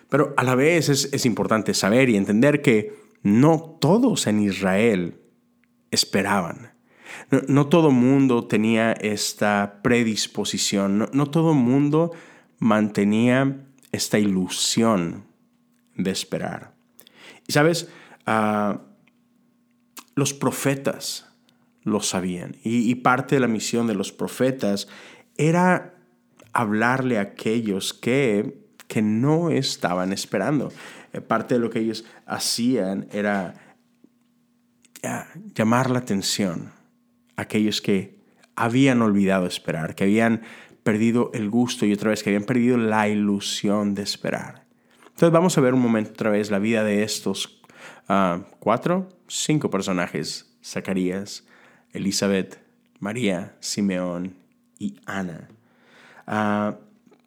Pero 0.10 0.34
a 0.36 0.44
la 0.44 0.56
vez 0.56 0.90
es, 0.90 1.10
es 1.14 1.26
importante 1.26 1.74
saber 1.74 2.10
y 2.10 2.18
entender 2.18 2.62
que 2.62 2.96
no 3.22 3.78
todos 3.80 4.26
en 4.26 4.42
Israel 4.42 5.20
esperaban. 5.92 6.72
No, 7.48 7.68
todo 7.68 7.92
mundo 7.92 8.48
tenía 8.48 8.94
esta 8.94 9.80
predisposición, 9.84 10.98
no, 10.98 11.10
no 11.12 11.30
todo 11.30 11.54
mundo 11.54 12.12
mantenía 12.58 13.66
esta 13.92 14.18
ilusión 14.18 15.26
de 15.96 16.12
esperar. 16.12 16.74
Y 17.48 17.54
sabes, 17.54 17.90
ah, 18.26 18.82
los 20.16 20.34
profetas 20.34 21.28
lo 21.84 22.02
sabían 22.02 22.58
y, 22.64 22.94
parte 22.96 23.36
de 23.36 23.42
la 23.42 23.48
misión 23.48 23.88
de 23.88 23.94
los 23.94 24.12
profetas 24.12 24.90
era 25.38 25.97
hablarle 26.58 27.20
a 27.20 27.22
aquellos 27.22 27.94
que, 27.94 28.66
que 28.88 29.04
no 29.04 29.52
estaban 29.52 30.12
esperando. 30.12 30.72
Eh, 31.14 31.22
parte 31.22 31.54
de 31.54 31.60
lo 31.60 31.70
que 31.70 31.80
ellos 31.80 32.04
hacían 32.26 33.08
era 33.12 33.54
ah, 35.04 35.28
llamar 35.54 35.92
la 35.92 36.00
atención 36.00 36.72
a 37.36 37.44
aquellos 37.44 37.80
que 37.80 38.18
habían 38.56 39.04
olvidado 39.04 39.46
esperar, 39.46 39.94
que 39.94 40.06
habían 40.06 40.42
perdido 40.82 41.30
el 41.36 41.52
gusto 41.52 41.86
y 41.86 41.94
otra 41.94 42.10
vez 42.10 42.24
que 42.24 42.32
habían 42.32 42.46
perdido 42.46 42.78
la 42.78 43.08
ilusión 43.08 43.94
de 43.94 44.02
esperar. 44.02 44.66
Entonces 45.10 45.32
vamos 45.32 45.56
a 45.60 45.62
ver 45.62 45.76
un 45.76 45.82
momento 45.82 46.12
otra 46.14 46.32
vez 46.32 46.50
la 46.50 46.58
vida 46.58 46.84
de 46.84 47.04
estos 47.04 47.62
uh, 48.10 48.42
cuatro, 48.58 49.10
cinco 49.28 49.70
personajes, 49.70 50.58
Zacarías, 50.64 51.46
Elizabeth, 51.92 52.60
María, 53.00 53.56
Simeón 53.60 54.38
y 54.80 55.00
Ana. 55.06 55.50
Uh, 56.28 56.76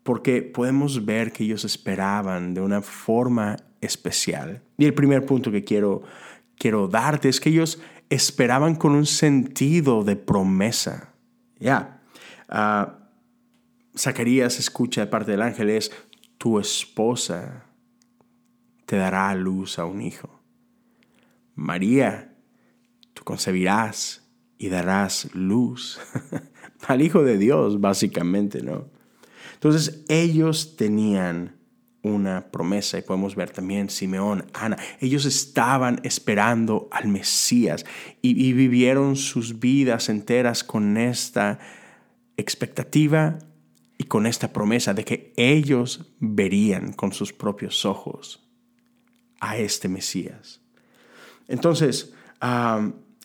porque 0.02 0.42
podemos 0.42 1.04
ver 1.04 1.32
que 1.32 1.44
ellos 1.44 1.64
esperaban 1.64 2.54
de 2.54 2.60
una 2.60 2.82
forma 2.82 3.56
especial. 3.80 4.62
Y 4.78 4.84
el 4.84 4.94
primer 4.94 5.26
punto 5.26 5.50
que 5.50 5.64
quiero, 5.64 6.02
quiero 6.56 6.88
darte 6.88 7.28
es 7.28 7.40
que 7.40 7.50
ellos 7.50 7.80
esperaban 8.08 8.74
con 8.74 8.92
un 8.92 9.06
sentido 9.06 10.04
de 10.04 10.16
promesa. 10.16 11.14
Ya. 11.58 12.02
Ah, 12.48 12.98
Zacarías 13.96 14.58
escucha 14.58 15.02
de 15.02 15.06
parte 15.06 15.30
del 15.30 15.42
ángel 15.42 15.70
es, 15.70 15.92
tu 16.38 16.58
esposa 16.58 17.66
te 18.86 18.96
dará 18.96 19.34
luz 19.34 19.78
a 19.78 19.84
un 19.84 20.02
hijo. 20.02 20.40
María, 21.54 22.34
tú 23.14 23.22
concebirás 23.24 24.28
y 24.58 24.68
darás 24.68 25.32
luz 25.34 26.00
al 26.86 27.02
Hijo 27.02 27.22
de 27.22 27.38
Dios, 27.38 27.80
básicamente, 27.80 28.62
¿no? 28.62 28.88
Entonces 29.54 30.04
ellos 30.08 30.76
tenían 30.76 31.60
una 32.02 32.50
promesa 32.50 32.98
y 32.98 33.02
podemos 33.02 33.36
ver 33.36 33.50
también 33.50 33.90
Simeón, 33.90 34.46
Ana, 34.54 34.78
ellos 35.00 35.26
estaban 35.26 36.00
esperando 36.02 36.88
al 36.90 37.08
Mesías 37.08 37.84
y, 38.22 38.52
vivieron 38.54 39.16
sus 39.16 39.60
vidas 39.60 40.08
enteras 40.08 40.64
con 40.64 40.96
esta 40.96 41.58
expectativa 42.36 43.38
y 43.98 44.04
con 44.04 44.26
esta 44.26 44.52
promesa 44.52 44.94
de 44.94 45.04
que 45.04 45.34
ellos 45.36 46.10
verían 46.20 46.94
con 46.94 47.12
sus 47.12 47.34
propios 47.34 47.84
ojos 47.84 48.48
a 49.40 49.58
este 49.58 49.88
Mesías. 49.88 50.62
Entonces, 51.48 52.14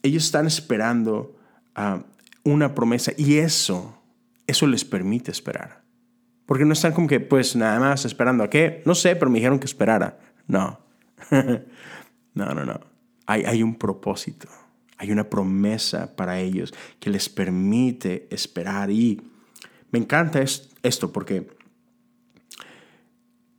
ellos 0.03 0.25
están 0.25 0.47
esperando 0.47 1.38
una 2.45 2.73
promesa 2.73 3.11
y 3.17 3.37
eso, 3.37 4.01
eso 4.47 4.67
les 4.67 4.85
permite 4.85 5.31
esperar. 5.31 5.83
Porque 6.45 6.63
no 6.63 6.71
están 6.71 6.93
como 6.93 7.07
que, 7.07 7.19
pues 7.19 7.55
nada 7.55 7.79
más 7.79 8.05
esperando 8.05 8.43
a 8.43 8.49
qué, 8.49 8.81
no 8.85 8.95
sé, 8.95 9.17
pero 9.17 9.29
me 9.29 9.39
dijeron 9.39 9.59
que 9.59 9.65
esperara. 9.65 10.19
No, 10.47 10.79
no, 12.33 12.53
no, 12.53 12.63
no. 12.63 12.79
Hay, 13.25 13.43
hay 13.43 13.63
un 13.63 13.75
propósito, 13.75 14.47
hay 14.97 15.11
una 15.11 15.29
promesa 15.29 16.15
para 16.15 16.39
ellos 16.39 16.73
que 16.99 17.09
les 17.09 17.27
permite 17.27 18.27
esperar 18.29 18.91
y 18.91 19.21
me 19.91 19.99
encanta 19.99 20.41
esto 20.41 21.11
porque 21.11 21.47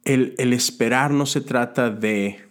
el, 0.05 0.52
esperar 0.52 1.11
no 1.11 1.26
se 1.26 1.40
trata 1.40 1.90
de, 1.90 2.45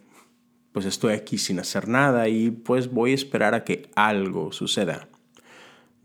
pues 0.72 0.86
estoy 0.86 1.14
aquí 1.14 1.38
sin 1.38 1.60
hacer 1.60 1.88
nada 1.88 2.28
y 2.28 2.52
pues 2.52 2.92
voy 2.92 3.12
a 3.12 3.16
esperar 3.16 3.54
a 3.54 3.64
que 3.64 3.90
algo 3.96 4.52
suceda. 4.52 5.08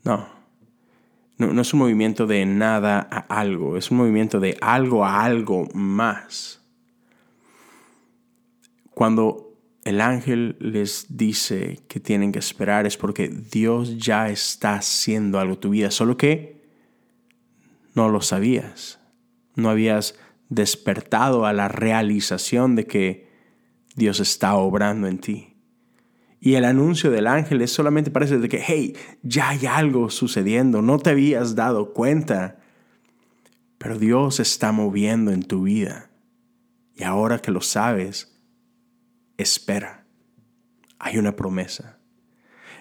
No, 0.04 0.26
no, 1.38 1.62
es 1.62 1.72
un 1.72 1.80
movimiento 1.80 2.26
de 2.26 2.44
nada 2.44 3.08
a 3.10 3.18
algo, 3.40 3.76
es 3.76 3.90
un 3.90 3.96
movimiento 3.96 4.40
de 4.40 4.56
algo 4.60 5.04
a 5.04 5.24
algo 5.24 5.68
más. 5.72 6.60
Cuando 8.90 9.54
el 9.84 10.00
ángel 10.02 10.56
les 10.60 11.16
dice 11.16 11.80
que 11.88 12.00
tienen 12.00 12.32
que 12.32 12.38
esperar 12.38 12.86
es 12.86 12.98
porque 12.98 13.28
Dios 13.28 13.96
ya 13.96 14.28
está 14.28 14.74
haciendo 14.74 15.38
algo 15.38 15.54
en 15.54 15.60
tu 15.60 15.70
vida, 15.70 15.90
solo 15.90 16.16
que 16.18 16.60
no 17.94 18.08
lo 18.08 18.20
sabías. 18.20 19.00
No 19.56 19.70
habías 19.70 20.18
despertado 20.50 21.46
a 21.46 21.52
la 21.52 21.68
realización 21.68 22.76
de 22.76 22.86
que 22.86 23.30
Dios 23.96 24.20
está 24.20 24.54
obrando 24.56 25.08
en 25.08 25.18
ti. 25.18 25.49
Y 26.40 26.54
el 26.54 26.64
anuncio 26.64 27.10
del 27.10 27.26
ángel 27.26 27.60
es 27.60 27.70
solamente 27.70 28.10
parece 28.10 28.38
de 28.38 28.48
que, 28.48 28.62
hey, 28.66 28.96
ya 29.22 29.50
hay 29.50 29.66
algo 29.66 30.08
sucediendo, 30.08 30.80
no 30.80 30.98
te 30.98 31.10
habías 31.10 31.54
dado 31.54 31.92
cuenta, 31.92 32.58
pero 33.76 33.98
Dios 33.98 34.40
está 34.40 34.72
moviendo 34.72 35.32
en 35.32 35.42
tu 35.42 35.64
vida. 35.64 36.10
Y 36.94 37.02
ahora 37.02 37.40
que 37.40 37.50
lo 37.50 37.60
sabes, 37.60 38.40
espera. 39.36 40.06
Hay 40.98 41.18
una 41.18 41.36
promesa. 41.36 41.98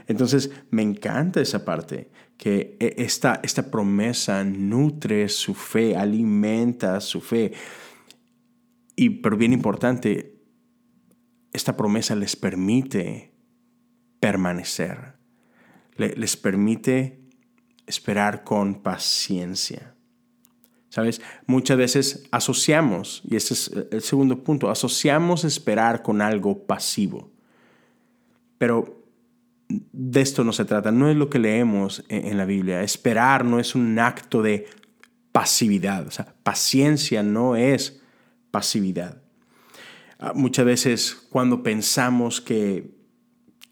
Entonces, 0.08 0.52
me 0.72 0.82
encanta 0.82 1.42
esa 1.42 1.64
parte, 1.66 2.12
que 2.38 2.78
e, 2.80 2.96
esta, 2.98 3.40
esta 3.44 3.70
promesa 3.70 4.44
nutre 4.44 5.28
su 5.30 5.54
fe, 5.54 5.96
alimenta 5.96 7.00
su 7.02 7.22
fe. 7.22 7.54
Y, 8.96 9.10
pero 9.22 9.38
bien 9.38 9.54
importante, 9.54 10.42
esta 11.54 11.78
promesa 11.78 12.16
les 12.16 12.36
permite 12.36 13.29
permanecer, 14.20 15.14
les 15.96 16.38
permite 16.38 17.20
esperar 17.88 18.44
con 18.44 18.82
paciencia. 18.82 19.96
¿Sabes? 20.90 21.22
Muchas 21.46 21.78
veces 21.78 22.24
asociamos, 22.32 23.22
y 23.30 23.36
ese 23.36 23.54
es 23.54 23.72
el 23.92 24.02
segundo 24.02 24.44
punto, 24.44 24.70
asociamos 24.72 25.44
esperar 25.44 26.02
con 26.02 26.22
algo 26.22 26.66
pasivo. 26.66 27.32
Pero 28.58 29.00
de 29.70 30.22
esto 30.22 30.44
no 30.44 30.52
se 30.52 30.66
trata, 30.66 30.92
no 30.92 31.10
es 31.10 31.16
lo 31.16 31.30
que 31.30 31.40
leemos 31.40 32.04
en, 32.10 32.38
la 32.38 32.46
Biblia. 32.46 32.82
Esperar 32.82 33.46
no 33.46 33.60
es 33.60 33.76
un 33.76 34.00
acto 34.00 34.42
de 34.42 34.68
pasividad, 35.32 36.08
o 36.08 36.12
sea, 36.12 36.34
paciencia 36.44 37.22
no 37.22 37.56
es 37.56 38.02
pasividad. 38.50 39.22
Ah, 40.18 40.34
muchas 40.36 40.66
veces 40.66 41.16
cuando 41.30 41.62
pensamos 41.62 42.42
que, 42.42 42.99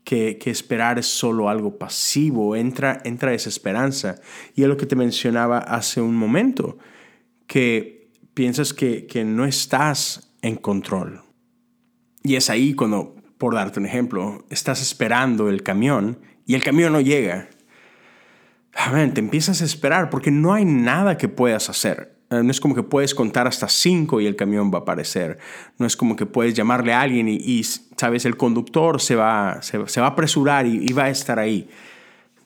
que, 0.08 0.40
esperar 0.46 0.98
es 0.98 1.06
solo 1.06 1.50
algo 1.50 1.78
pasivo, 1.78 2.56
entra, 2.56 3.02
entra 3.04 3.34
esa 3.34 3.50
esperanza. 3.50 4.16
Y 4.56 4.62
es 4.62 4.70
lo 4.70 4.78
que 4.78 4.86
te 4.86 4.96
mencionaba 4.96 5.58
hace 5.58 6.00
un 6.00 6.16
momento 6.16 6.78
que 7.46 8.10
piensas 8.34 8.74
que, 8.74 9.06
no 9.26 9.44
estás 9.44 10.34
en 10.42 10.56
control. 10.56 11.24
Y 12.24 12.38
es 12.38 12.50
ahí 12.50 12.74
cuando, 12.74 13.18
por 13.38 13.54
darte 13.54 13.82
un 13.82 13.86
ejemplo, 13.86 14.46
estás 14.50 14.82
esperando 14.82 15.50
el 15.50 15.62
camión 15.62 16.20
y 16.46 16.56
el 16.56 16.64
camión 16.64 16.94
no 16.94 17.02
llega. 17.02 17.50
te 19.14 19.20
empiezas 19.20 19.62
a 19.62 19.66
esperar 19.66 20.10
porque 20.10 20.32
no 20.32 20.54
hay 20.54 20.64
nada 20.64 21.18
que 21.18 21.28
puedas 21.28 21.70
hacer. 21.70 22.17
Eh, 22.30 22.44
no 22.44 22.52
es 22.52 22.60
como 22.60 22.76
que 22.76 22.84
puedes 22.84 23.16
contar 23.16 23.48
hasta 23.48 23.70
cinco 23.70 24.20
y 24.20 24.26
el 24.26 24.36
camión 24.36 24.72
va 24.72 24.80
a 24.80 24.82
aparecer. 24.82 25.38
No 25.78 25.86
es 25.86 25.96
como 25.96 26.16
que 26.16 26.26
puedes 26.26 26.54
llamarle 26.54 26.94
a 26.94 27.02
alguien 27.02 27.28
y, 27.30 27.64
sabes, 27.64 28.26
el 28.26 28.36
conductor 28.36 29.02
se 29.02 29.16
va, 29.16 29.62
se, 29.62 29.78
va 29.78 30.08
a 30.08 30.10
apresurar 30.10 30.66
y, 30.66 30.86
y, 30.88 30.94
va 30.94 31.06
a 31.06 31.10
estar 31.10 31.40
ahí. 31.40 31.70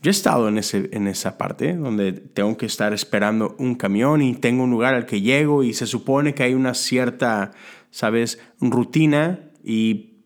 Yo 0.01 0.09
he 0.09 0.11
estado 0.11 0.47
en, 0.47 0.57
ese, 0.57 0.89
en 0.93 1.07
esa 1.07 1.37
parte 1.37 1.73
donde 1.73 2.13
tengo 2.13 2.57
que 2.57 2.65
estar 2.65 2.93
esperando 2.93 3.55
un 3.59 3.75
camión 3.75 4.21
y 4.21 4.35
tengo 4.35 4.63
un 4.63 4.71
lugar 4.71 4.93
al 4.93 5.05
que 5.05 5.21
llego 5.21 5.63
y 5.63 5.73
se 5.73 5.87
supone 5.87 6.33
que 6.33 6.43
hay 6.43 6.53
una 6.53 6.73
cierta, 6.73 7.51
¿sabes?, 7.91 8.39
rutina 8.59 9.51
y, 9.63 10.23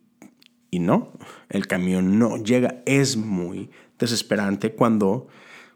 y 0.71 0.79
no, 0.79 1.13
el 1.50 1.67
camión 1.67 2.19
no 2.19 2.38
llega. 2.38 2.81
Es 2.85 3.17
muy 3.17 3.69
desesperante 4.00 4.74
cuando, 4.74 5.27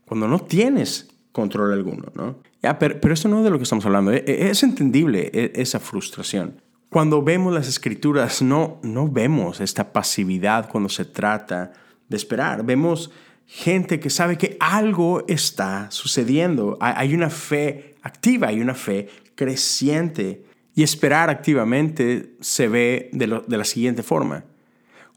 cuando 0.06 0.28
no 0.28 0.40
tienes 0.40 1.10
control 1.32 1.74
alguno, 1.74 2.12
¿no? 2.16 2.49
Pero, 2.62 3.14
esto 3.14 3.30
no 3.30 3.40
es 3.40 3.44
de 3.44 3.50
lo 3.50 3.58
que 3.58 3.64
estamos 3.64 3.86
hablando. 3.86 4.12
E, 4.12 4.24
e, 4.26 4.50
es 4.50 4.64
entendible 4.64 5.32
e, 5.34 5.54
esa 5.56 5.80
frustración. 5.80 6.62
Cuando 6.90 7.22
vemos 7.22 7.54
las 7.54 7.68
escrituras, 7.68 8.42
no, 8.42 8.80
no 8.84 9.08
vemos 9.08 9.62
esta 9.62 9.94
pasividad 9.94 10.70
cuando 10.70 10.90
se 10.90 11.06
trata 11.06 11.72
de 12.08 12.18
esperar. 12.18 12.66
Vemos 12.66 13.12
gente 13.46 14.00
que 14.00 14.10
sabe 14.10 14.38
que 14.38 14.58
algo 14.60 15.24
está 15.28 15.90
sucediendo. 15.92 16.78
Hay 16.82 17.14
una 17.14 17.30
fe 17.30 17.96
activa, 18.02 18.48
hay 18.48 18.60
una 18.60 18.76
fe 18.76 19.08
creciente. 19.36 20.46
Y 20.76 20.84
esperar 20.84 21.30
activamente 21.30 22.36
se 22.42 22.68
ve 22.68 23.10
de, 23.14 23.28
la 23.28 23.64
siguiente 23.66 24.04
forma. 24.04 24.46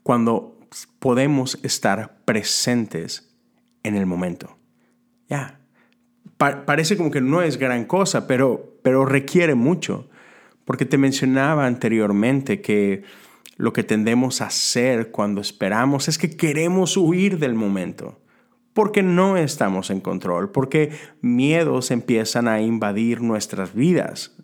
Cuando 0.03 0.59
podemos 0.99 1.59
estar 1.63 2.23
presentes 2.25 3.35
en 3.83 3.97
el 3.97 4.07
momento. 4.07 4.59
Ya. 5.29 5.62
Parece 6.67 6.97
como 6.97 7.11
que 7.11 7.21
no 7.21 7.43
es 7.43 7.57
gran 7.57 7.85
cosa, 7.85 8.27
pero, 8.27 8.77
pero 8.83 9.05
requiere 9.05 9.55
mucho. 9.55 10.09
Porque 10.65 10.85
te 10.85 10.99
mencionaba 10.99 11.67
anteriormente 11.67 12.61
que 12.61 13.03
lo 13.57 13.73
que 13.73 13.83
tendemos 13.83 14.41
a 14.41 14.47
hacer 14.47 15.11
cuando 15.11 15.41
esperamos 15.41 16.09
es 16.09 16.19
que 16.19 16.37
queremos 16.37 16.97
huir 16.97 17.39
del 17.39 17.55
momento 17.55 18.23
porque 18.73 19.03
no 19.03 19.37
estamos 19.37 19.91
en 19.91 20.01
control, 20.01 20.51
porque 20.51 20.93
miedos 21.21 21.91
empiezan 21.91 22.49
a 22.49 22.61
invadir 22.61 23.21
nuestras 23.21 23.75
vidas. 23.75 24.35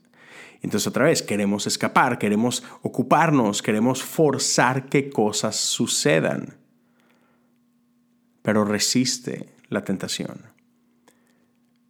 Entonces 0.61 0.87
otra 0.87 1.05
vez, 1.05 1.23
queremos 1.23 1.67
escapar, 1.67 2.19
queremos 2.19 2.65
ocuparnos, 2.83 3.63
queremos 3.63 4.03
forzar 4.03 4.89
que 4.89 5.09
cosas 5.09 5.57
sucedan. 5.57 6.57
Pero 8.43 8.65
resiste 8.65 9.49
la 9.69 9.85
tentación. 9.85 10.58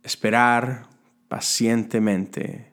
Esperar 0.09 0.89
pacientemente 1.29 2.73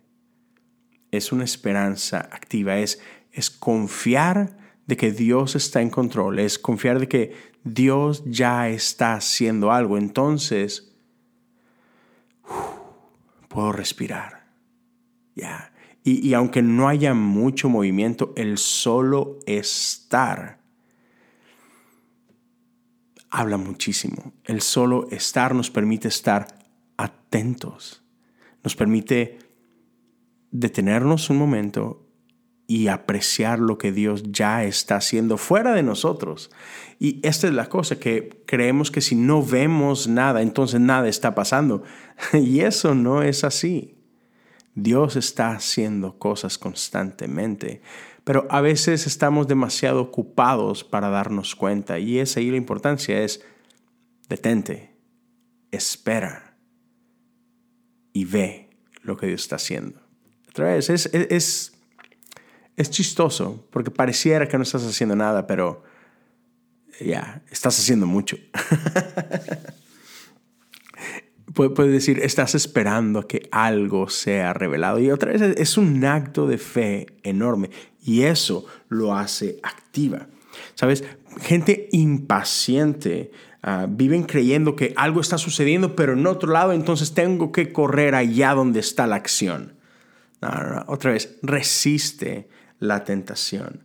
es 1.12 1.34
una 1.34 1.44
esperanza 1.44 2.30
activa, 2.32 2.78
es, 2.78 3.02
es 3.34 3.50
confiar 3.52 4.56
de 4.86 4.96
que 4.96 5.12
Dios 5.12 5.58
está 5.58 5.82
en 5.82 5.90
control, 5.90 6.40
es 6.40 6.58
confiar 6.58 6.98
de 6.98 7.10
que 7.10 7.36
Dios 7.66 8.24
ya 8.26 8.70
está 8.70 9.16
haciendo 9.16 9.74
algo. 9.74 9.98
Entonces, 9.98 10.96
puedo 13.50 13.74
respirar. 13.74 14.48
Ya. 15.36 15.74
Y, 16.06 16.26
y, 16.26 16.36
aunque 16.36 16.62
no 16.62 16.88
haya 16.88 17.14
mucho 17.14 17.68
movimiento, 17.68 18.32
el 18.38 18.58
solo 18.58 19.40
estar 19.46 20.60
habla 23.30 23.58
muchísimo. 23.58 24.32
El 24.46 24.62
solo 24.62 25.10
estar 25.12 25.54
nos 25.54 25.70
permite 25.70 26.08
estar 26.08 26.64
atentos. 27.36 28.02
Nos 28.64 28.76
permite 28.76 29.40
detenernos 30.52 31.30
un 31.30 31.38
momento 31.38 32.08
y 32.68 32.88
apreciar 32.88 33.60
lo 33.60 33.78
que 33.78 33.92
Dios 33.92 34.24
ya 34.32 34.64
está 34.64 34.96
haciendo 34.96 35.38
fuera 35.38 35.74
de 35.74 35.84
nosotros. 35.84 36.50
Y 36.98 37.20
esta 37.28 37.48
es 37.48 37.54
la 37.54 37.68
cosa, 37.68 38.00
que 38.00 38.42
creemos 38.48 38.90
que 38.90 39.02
si 39.02 39.16
no 39.16 39.44
vemos 39.44 40.08
nada, 40.08 40.42
entonces 40.42 40.80
nada 40.80 41.08
está 41.08 41.36
pasando. 41.36 41.84
Y 42.34 42.62
eso 42.62 42.96
no 42.96 43.22
es 43.22 43.44
así. 43.44 43.98
Dios 44.74 45.16
está 45.16 45.52
haciendo 45.52 46.18
cosas 46.18 46.58
constantemente, 46.58 47.82
pero 48.24 48.48
a 48.50 48.62
veces 48.62 49.08
estamos 49.08 49.48
demasiado 49.48 50.02
ocupados 50.02 50.84
para 50.84 51.10
darnos 51.10 51.56
cuenta. 51.56 52.00
Y 52.00 52.20
esa 52.20 52.40
ahí 52.40 52.50
la 52.50 52.58
importancia 52.58 53.22
es, 53.22 53.42
detente, 54.28 54.96
espera 55.72 56.55
y 58.16 58.26
ve 58.26 58.70
lo 59.04 59.16
que 59.18 59.28
Dios 59.28 59.42
está 59.42 59.58
haciendo. 59.58 60.02
Otra 60.50 60.74
vez, 60.74 60.90
es, 60.90 61.08
es 61.14 61.76
es 62.76 62.90
chistoso 62.90 63.68
porque 63.72 63.92
pareciera 63.92 64.48
que 64.48 64.58
no 64.58 64.64
estás 64.64 64.84
haciendo 64.86 65.16
nada, 65.16 65.48
pero 65.48 65.84
ya, 67.00 67.44
estás 67.50 67.80
haciendo 67.80 68.06
mucho. 68.06 68.38
Puedes 71.54 71.94
decir, 71.94 72.20
estás 72.20 72.54
esperando 72.54 73.28
que 73.28 73.48
algo 73.50 74.10
sea 74.10 74.54
revelado. 74.54 75.00
Y 75.00 75.10
otra 75.10 75.32
vez 75.32 75.42
es 75.42 75.78
un 75.78 76.04
acto 76.04 76.48
de 76.48 76.58
fe 76.58 77.06
enorme. 77.24 77.70
Y 78.02 78.24
eso 78.24 78.66
lo 78.90 79.16
hace 79.16 79.60
activa. 79.64 80.28
¿Sabes? 80.74 81.06
Gente 81.42 81.88
impaciente 81.94 83.32
uh, 83.66 83.88
viven 83.90 84.24
creyendo 84.24 84.76
que 84.76 84.94
algo 84.96 85.20
está 85.20 85.38
sucediendo, 85.38 85.96
pero 85.96 86.14
en 86.14 86.26
otro 86.28 86.52
lado, 86.52 86.72
entonces 86.72 87.14
tengo 87.14 87.52
que 87.52 87.74
correr 87.74 88.16
allá 88.16 88.54
donde 88.54 88.80
está 88.80 89.08
la 89.08 89.16
acción. 89.16 89.74
Otra 90.88 91.12
vez, 91.14 91.40
resiste 91.42 92.48
la 92.78 93.04
tentación. 93.04 93.84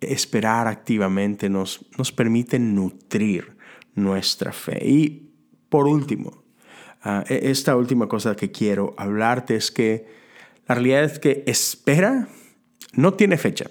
esperar 0.00 0.66
activamente 0.66 1.48
nos, 1.48 1.86
nos 1.96 2.12
permite 2.12 2.58
nutrir 2.58 3.56
nuestra 3.94 4.52
fe. 4.52 4.86
Y 4.86 5.32
por 5.68 5.86
último, 5.86 6.44
ah, 7.02 7.24
e, 7.28 7.50
esta 7.50 7.76
última 7.76 8.08
cosa 8.08 8.34
que 8.34 8.50
quiero 8.50 8.94
hablarte 8.96 9.56
es 9.56 9.70
que 9.70 10.06
la 10.66 10.74
realidad 10.74 11.04
es 11.04 11.18
que 11.18 11.44
espera 11.46 12.28
no 12.92 13.14
tiene 13.14 13.36
fecha. 13.36 13.66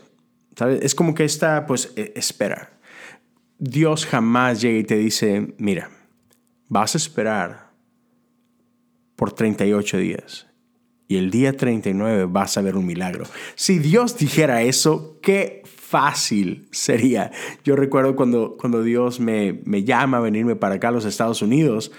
Es 0.82 0.96
como 0.96 1.14
que 1.14 1.24
esta, 1.24 1.66
pues, 1.66 1.94
e, 1.96 2.14
espera. 2.16 2.77
Dios 3.60 4.06
jamás 4.06 4.62
llega 4.62 4.80
y 4.80 4.84
te 4.84 4.98
dice, 4.98 5.56
mira, 5.58 5.90
vas 6.70 6.96
a 6.96 6.98
esperar 6.98 7.72
por 9.16 9.34
38 9.34 9.98
días 9.98 10.48
y 11.08 11.18
el 11.18 11.32
día 11.32 11.54
39 11.54 12.26
vas 12.30 12.58
a 12.58 12.62
ver 12.62 12.76
un 12.76 12.86
milagro. 12.86 13.26
Si 13.56 13.80
Dios 13.80 14.18
dijera 14.18 14.62
eso, 14.62 15.18
qué 15.22 15.64
fácil 15.66 16.68
sería. 16.72 17.32
Yo 17.64 17.76
recuerdo 17.76 18.16
cuando, 18.16 18.58
cuando 18.60 18.84
Dios 18.84 19.20
me, 19.20 19.62
me 19.64 19.84
llama 19.84 20.18
a 20.18 20.22
venirme 20.22 20.56
para 20.56 20.76
acá 20.76 20.90
a 20.90 20.92
los 20.92 21.06
Estados 21.06 21.42
Unidos, 21.42 21.92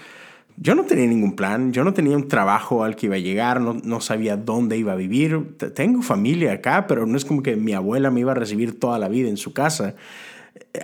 yo 0.61 0.75
no 0.75 0.83
tenía 0.83 1.07
ningún 1.07 1.35
plan, 1.35 1.71
yo 1.71 1.83
no 1.83 1.93
tenía 1.93 2.17
un 2.17 2.27
trabajo 2.27 2.83
al 2.83 2.95
que 2.95 3.05
iba 3.05 3.15
a 3.15 3.19
llegar, 3.19 3.61
no, 3.61 3.77
no, 3.81 4.01
sabía 4.01 4.35
dónde 4.35 4.77
iba 4.77 4.91
a 4.91 4.97
vivir. 4.97 5.55
Tengo 5.73 6.01
familia 6.01 6.51
acá, 6.51 6.85
pero 6.85 7.05
no 7.05 7.17
es 7.17 7.23
como 7.23 7.41
que 7.41 7.55
mi 7.55 7.71
abuela 7.71 8.11
me 8.11 8.19
iba 8.19 8.33
a 8.33 8.35
recibir 8.35 8.77
toda 8.77 8.99
la 8.99 9.07
vida 9.07 9.29
en 9.29 9.37
su 9.37 9.53
casa. 9.53 9.95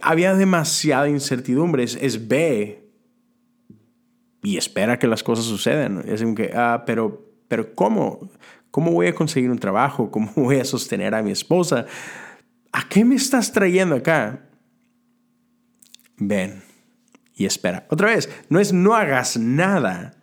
Había 0.01 0.33
demasiada 0.33 1.09
incertidumbre, 1.09 1.83
es, 1.83 1.97
es 2.01 2.27
ve 2.27 2.85
y 4.45 4.57
espera 4.57 4.99
que 4.99 5.07
las 5.07 5.23
cosas 5.23 5.45
sucedan. 5.45 6.03
Es 6.07 6.21
como 6.21 6.35
que, 6.35 6.51
ah, 6.53 6.83
pero, 6.85 7.33
pero 7.47 7.73
¿cómo? 7.73 8.29
¿Cómo 8.71 8.91
voy 8.91 9.07
a 9.07 9.15
conseguir 9.15 9.49
un 9.49 9.57
trabajo? 9.57 10.11
¿Cómo 10.11 10.31
voy 10.35 10.59
a 10.59 10.65
sostener 10.65 11.15
a 11.15 11.23
mi 11.23 11.31
esposa? 11.31 11.85
¿A 12.71 12.88
qué 12.88 13.03
me 13.03 13.15
estás 13.15 13.51
trayendo 13.51 13.95
acá? 13.95 14.47
Ven 16.17 16.61
y 17.35 17.45
espera. 17.45 17.85
Otra 17.89 18.09
vez, 18.09 18.29
no 18.49 18.59
es 18.59 18.71
no 18.71 18.95
hagas 18.95 19.38
nada, 19.38 20.13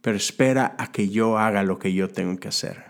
pero 0.00 0.16
espera 0.16 0.74
a 0.78 0.92
que 0.92 1.08
yo 1.08 1.38
haga 1.38 1.62
lo 1.62 1.78
que 1.78 1.92
yo 1.92 2.08
tengo 2.08 2.36
que 2.38 2.48
hacer. 2.48 2.84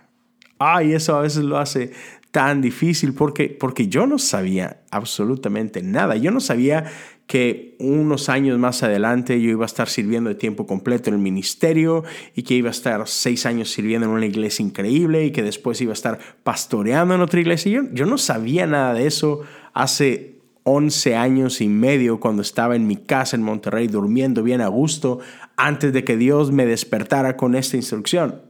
Ay, 0.59 0.95
eso 0.95 1.17
a 1.17 1.23
veces 1.23 1.45
lo 1.45 1.59
hace 1.59 1.93
tan 2.35 2.61
difícil 2.61 3.15
porque, 3.15 3.49
porque 3.49 3.87
yo 3.87 4.09
no 4.09 4.19
sabía 4.19 4.81
absolutamente 4.91 5.85
nada. 5.85 6.17
Yo 6.17 6.33
no 6.33 6.41
sabía 6.41 6.91
que 7.29 7.77
unos 7.79 8.29
años 8.29 8.59
más 8.59 8.83
adelante 8.83 9.41
yo 9.41 9.51
iba 9.51 9.65
a 9.65 9.67
estar 9.67 9.89
sirviendo 9.89 10.31
de 10.31 10.35
tiempo 10.35 10.67
completo 10.67 11.11
en 11.11 11.15
el 11.15 11.21
ministerio 11.21 12.03
y 12.35 12.43
que 12.43 12.55
iba 12.55 12.71
a 12.71 12.73
estar 12.73 13.07
seis 13.07 13.47
años 13.47 13.71
sirviendo 13.71 14.09
en 14.09 14.15
una 14.15 14.27
iglesia 14.27 14.65
increíble 14.65 15.25
y 15.25 15.31
que 15.31 15.45
después 15.45 15.81
iba 15.81 15.93
a 15.93 15.95
estar 15.95 16.19
pastoreando 16.43 17.15
en 17.15 17.21
otra 17.21 17.39
iglesia. 17.39 17.71
Yo, 17.71 17.83
yo 17.93 18.05
no 18.05 18.19
sabía 18.19 18.67
nada 18.67 18.95
de 18.95 19.07
eso 19.07 19.43
hace 19.73 20.41
11 20.65 21.15
años 21.15 21.61
y 21.61 21.69
medio 21.69 22.19
cuando 22.19 22.43
estaba 22.43 22.75
en 22.75 22.89
mi 22.89 22.97
casa 22.97 23.37
en 23.37 23.45
Monterrey 23.45 23.87
durmiendo 23.87 24.43
bien 24.43 24.61
a 24.61 24.67
gusto 24.67 25.21
antes 25.55 25.93
de 25.93 26.03
que 26.03 26.17
Dios 26.17 26.51
me 26.51 26.67
despertara 26.67 27.37
con 27.37 27.55
esta 27.55 27.77
instrucción. 27.77 28.43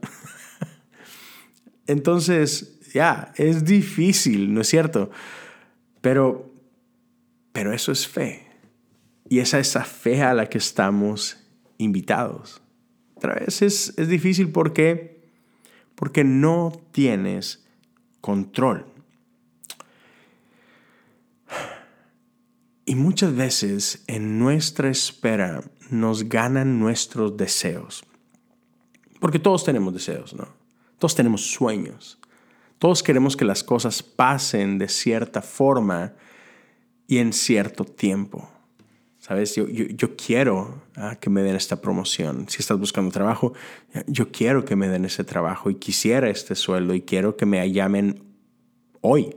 Entonces, 1.85 2.74
ya, 2.95 3.33
es 3.35 3.65
difícil, 3.65 4.53
¿no 4.53 4.61
es 4.61 4.69
cierto? 4.69 5.11
Pero, 5.99 6.49
pero 7.51 7.73
eso 7.73 7.91
es 7.91 8.07
fe. 8.07 8.47
Y 9.27 9.39
esa 9.39 9.59
es 9.59 9.67
esa 9.67 9.83
fe 9.83 10.23
a 10.23 10.33
la 10.33 10.47
que 10.47 10.57
estamos 10.57 11.45
invitados. 11.77 12.61
Otra 13.15 13.35
vez 13.35 13.61
es, 13.61 13.93
es 13.97 14.07
difícil 14.07 14.49
porque, 14.49 15.27
porque 15.95 16.23
no 16.23 16.71
tienes 16.93 17.67
control. 18.21 18.85
Y 22.85 22.95
muchas 22.95 23.35
veces 23.35 24.05
en 24.07 24.39
nuestra 24.39 24.89
espera 24.89 25.65
nos 25.89 26.29
ganan 26.29 26.79
nuestros 26.79 27.35
deseos. 27.35 28.05
Porque 29.19 29.39
todos 29.39 29.65
tenemos 29.65 29.93
deseos, 29.93 30.33
¿no? 30.33 30.47
Todos 30.97 31.13
tenemos 31.13 31.41
sueños. 31.51 32.19
Todos 32.85 33.01
queremos 33.01 33.35
que 33.35 33.45
las 33.45 33.63
cosas 33.63 34.03
pasen 34.03 34.77
de 34.77 34.89
cierta 34.89 35.41
forma 35.41 36.13
y 37.07 37.17
en 37.17 37.33
cierto 37.33 37.83
tiempo. 37.83 38.47
¿Sabes? 39.17 39.55
Yo, 39.55 40.15
quiero 40.15 40.83
ah, 40.95 41.15
que 41.19 41.31
me 41.31 41.41
den 41.41 41.55
esta 41.55 41.81
promoción. 41.81 42.47
Si 42.47 42.57
estás 42.59 42.77
buscando 42.77 43.09
trabajo, 43.09 43.53
yo 44.05 44.31
quiero 44.31 44.65
que 44.65 44.75
me 44.75 44.87
den 44.87 45.05
ese 45.05 45.23
trabajo 45.23 45.71
y 45.71 45.75
quisiera 45.77 46.29
este 46.29 46.53
sueldo 46.53 46.93
y 46.93 47.01
quiero 47.01 47.35
que 47.35 47.47
me 47.47 47.71
llamen 47.71 48.21
hoy 49.01 49.33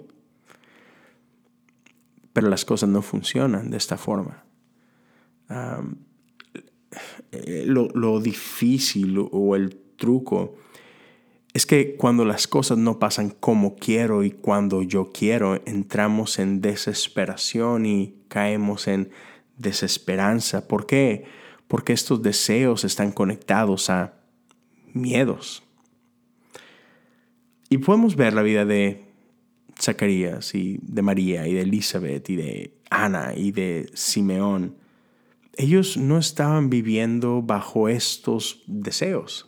pero 2.35 2.51
las 2.51 2.67
cosas 2.67 2.91
no 2.91 3.01
funcionan 3.01 3.71
de 3.71 3.79
esta 3.79 3.97
forma. 3.97 4.45
Eh, 7.33 7.65
lo, 7.67 8.21
difícil 8.21 9.17
o 9.19 9.57
el 9.57 9.75
truco 9.97 10.55
es 11.55 11.67
que 11.67 11.97
cuando 11.97 12.25
las 12.25 12.47
cosas 12.47 12.79
no 12.79 12.99
pasan 12.99 13.31
como 13.31 13.77
quiero 13.77 14.23
y 14.23 14.31
cuando 14.31 14.83
yo 14.83 15.13
quiero, 15.13 15.61
entramos 15.67 16.39
en 16.39 16.61
desesperación 16.61 17.87
y 17.87 18.15
caemos 18.29 18.87
en 18.87 19.11
desesperanza. 19.57 20.69
¿Por 20.69 20.87
qué? 20.87 21.25
Porque 21.67 21.93
estos 21.93 22.23
deseos 22.23 22.85
están 22.85 23.13
conectados 23.13 23.91
a 23.91 24.15
miedos. 24.93 25.63
Y 27.71 27.79
podemos 27.79 28.17
ver 28.17 28.35
la 28.35 28.43
vida 28.43 28.65
de 28.65 29.09
Zacarías 29.81 30.55
y 30.55 30.79
de 30.83 31.03
María 31.03 31.47
y 31.47 31.55
de 31.55 31.63
Elizabeth 31.63 32.29
y 32.31 32.37
de 32.37 32.79
Ana 32.91 33.35
y 33.37 33.53
de 33.53 33.91
Simeón, 33.95 34.77
ellos 35.57 35.97
no 35.97 36.19
estaban 36.19 36.71
viviendo 36.71 37.43
bajo 37.43 37.89
estos 37.89 38.63
deseos. 38.67 39.48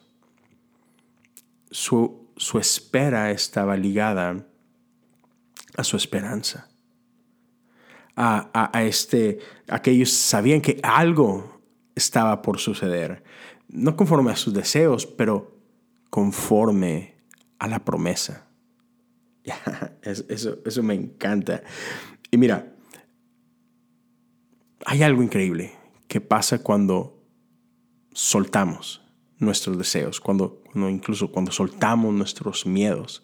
Su, 1.70 2.28
su 2.36 2.58
espera 2.58 3.30
estaba 3.30 3.76
ligada 3.76 4.46
a 5.76 5.84
su 5.84 5.96
esperanza. 5.96 6.68
A, 8.16 8.70
a, 8.72 8.82
este, 8.82 9.38
a 9.68 9.80
que 9.80 9.92
ellos 9.92 10.10
sabían 10.10 10.60
que 10.60 10.78
algo 10.82 11.60
estaba 11.94 12.42
por 12.42 12.58
suceder. 12.58 13.22
No 13.68 13.96
conforme 13.96 14.32
a 14.32 14.36
sus 14.36 14.52
deseos, 14.52 15.06
pero 15.06 15.56
conforme 16.10 17.14
a 17.58 17.68
la 17.68 17.84
promesa. 17.84 18.46
eso, 20.02 20.58
eso 20.64 20.82
me 20.82 20.94
encanta. 20.94 21.62
Y 22.30 22.36
mira, 22.36 22.74
hay 24.84 25.02
algo 25.02 25.22
increíble 25.22 25.72
que 26.08 26.20
pasa 26.20 26.62
cuando 26.62 27.22
soltamos 28.12 29.02
nuestros 29.38 29.78
deseos, 29.78 30.20
cuando, 30.20 30.59
incluso 30.74 31.30
cuando 31.30 31.52
soltamos 31.52 32.14
nuestros 32.14 32.66
miedos. 32.66 33.20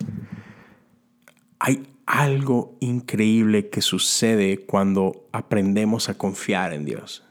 Hay 1.59 1.87
algo 2.07 2.77
increíble 2.81 3.69
que 3.69 3.83
sucede 3.83 4.65
cuando 4.65 5.29
aprendemos 5.33 6.09
a 6.09 6.17
confiar 6.17 6.73
en 6.73 6.85
Dios. 6.85 7.25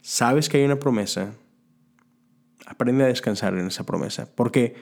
Sabes 0.00 0.48
que 0.48 0.58
hay 0.58 0.64
una 0.64 0.78
promesa, 0.78 1.34
aprende 2.66 3.04
a 3.04 3.08
descansar 3.08 3.54
en 3.54 3.66
esa 3.66 3.84
promesa, 3.84 4.30
porque 4.34 4.76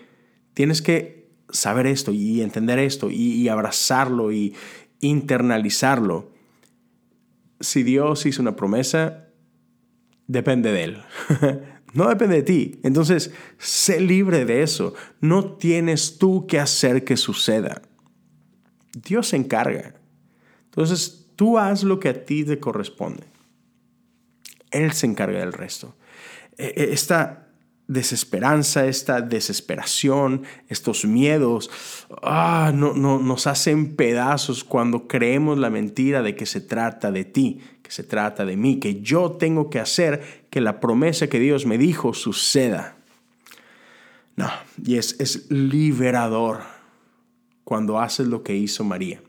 tienes 0.55 0.83
que 0.83 1.31
saber 1.51 1.87
esto 1.87 2.13
y 2.13 2.43
entender 2.43 2.79
esto 2.79 3.11
y, 3.11 3.49
abrazarlo 3.49 4.33
y 4.33 4.55
internalizarlo. 5.01 6.31
Si 7.61 7.83
Dios 7.83 8.27
hizo 8.27 8.43
una 8.43 8.57
promesa, 8.57 9.29
depende 10.27 10.73
de 10.73 10.85
Él. 10.85 11.03
no 11.93 12.09
depende 12.09 12.37
de 12.37 12.43
ti. 12.43 12.81
Entonces, 12.83 13.33
sé 13.59 14.01
libre 14.01 14.45
de 14.45 14.63
eso. 14.63 14.95
No 15.21 15.57
tienes 15.57 16.19
tú 16.19 16.47
que 16.47 16.59
hacer 16.59 17.05
que 17.05 17.17
suceda. 17.17 17.83
Dios 18.93 19.29
se 19.29 19.37
encarga. 19.37 19.95
Entonces, 20.65 21.31
tú 21.37 21.59
haz 21.59 21.83
lo 21.83 21.99
que 21.99 22.09
a 22.11 22.25
ti 22.25 22.45
te 22.45 22.59
corresponde. 22.59 23.25
Él 24.71 24.93
se 24.93 25.07
encarga 25.07 25.41
del 25.41 25.53
resto. 25.53 25.97
E, 26.57 26.75
e, 26.77 26.93
esta, 26.93 27.49
desesperanza, 27.89 28.87
esta 28.87 29.23
desesperación, 29.23 30.43
estos 30.69 31.07
miedos, 31.07 31.71
ah, 32.23 32.71
no, 32.75 32.93
no, 32.93 33.19
nos 33.19 33.47
hacen 33.47 33.97
pedazos 33.97 34.63
cuando 34.63 35.09
creemos 35.09 35.59
la 35.59 35.71
mentira 35.71 36.23
de 36.23 36.37
que 36.37 36.45
se 36.45 36.61
trata 36.61 37.11
de 37.11 37.25
ti, 37.25 37.61
se 37.91 38.03
trata 38.03 38.45
de 38.45 38.57
mí, 38.57 38.81
que 38.81 39.01
yo 39.01 39.33
tengo 39.33 39.71
que 39.71 39.81
hacer 39.81 40.45
que 40.51 40.61
la 40.61 40.81
promesa 40.81 41.29
que 41.29 41.41
Dios 41.41 41.67
me 41.67 41.79
dijo 41.79 42.15
suceda. 42.15 42.97
No, 44.37 44.49
y 44.85 44.97
es, 44.97 45.17
es 45.19 45.51
liberador 45.51 46.61
cuando 47.65 47.99
haces 47.99 48.29
lo 48.29 48.43
que 48.43 48.57
hizo 48.57 48.85
María. 48.85 49.21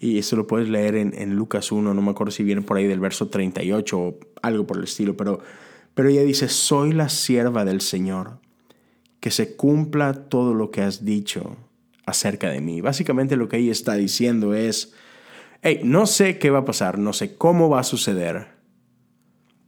Y 0.00 0.18
eso 0.18 0.36
lo 0.36 0.46
puedes 0.46 0.68
leer 0.68 0.96
en, 0.96 1.14
en 1.14 1.36
Lucas 1.36 1.72
1, 1.72 1.94
no 1.94 2.02
me 2.02 2.10
acuerdo 2.10 2.30
si 2.30 2.42
viene 2.42 2.62
por 2.62 2.76
ahí 2.76 2.86
del 2.86 3.00
verso 3.00 3.28
38 3.28 3.98
o 3.98 4.18
algo 4.42 4.66
por 4.66 4.78
el 4.78 4.84
estilo, 4.84 5.16
pero 5.16 5.40
pero 5.94 6.08
ella 6.08 6.22
dice, 6.22 6.48
soy 6.48 6.92
la 6.92 7.08
sierva 7.08 7.64
del 7.64 7.80
Señor, 7.80 8.38
que 9.20 9.30
se 9.30 9.54
cumpla 9.54 10.12
todo 10.12 10.52
lo 10.52 10.70
que 10.70 10.82
has 10.82 11.04
dicho 11.04 11.56
acerca 12.04 12.50
de 12.50 12.60
mí. 12.60 12.80
Básicamente 12.80 13.36
lo 13.36 13.48
que 13.48 13.58
ella 13.58 13.72
está 13.72 13.94
diciendo 13.94 14.54
es, 14.54 14.92
hey, 15.64 15.80
no 15.82 16.06
sé 16.06 16.38
qué 16.38 16.50
va 16.50 16.60
a 16.60 16.64
pasar, 16.64 16.98
no 16.98 17.12
sé 17.12 17.36
cómo 17.36 17.68
va 17.68 17.80
a 17.80 17.84
suceder, 17.84 18.54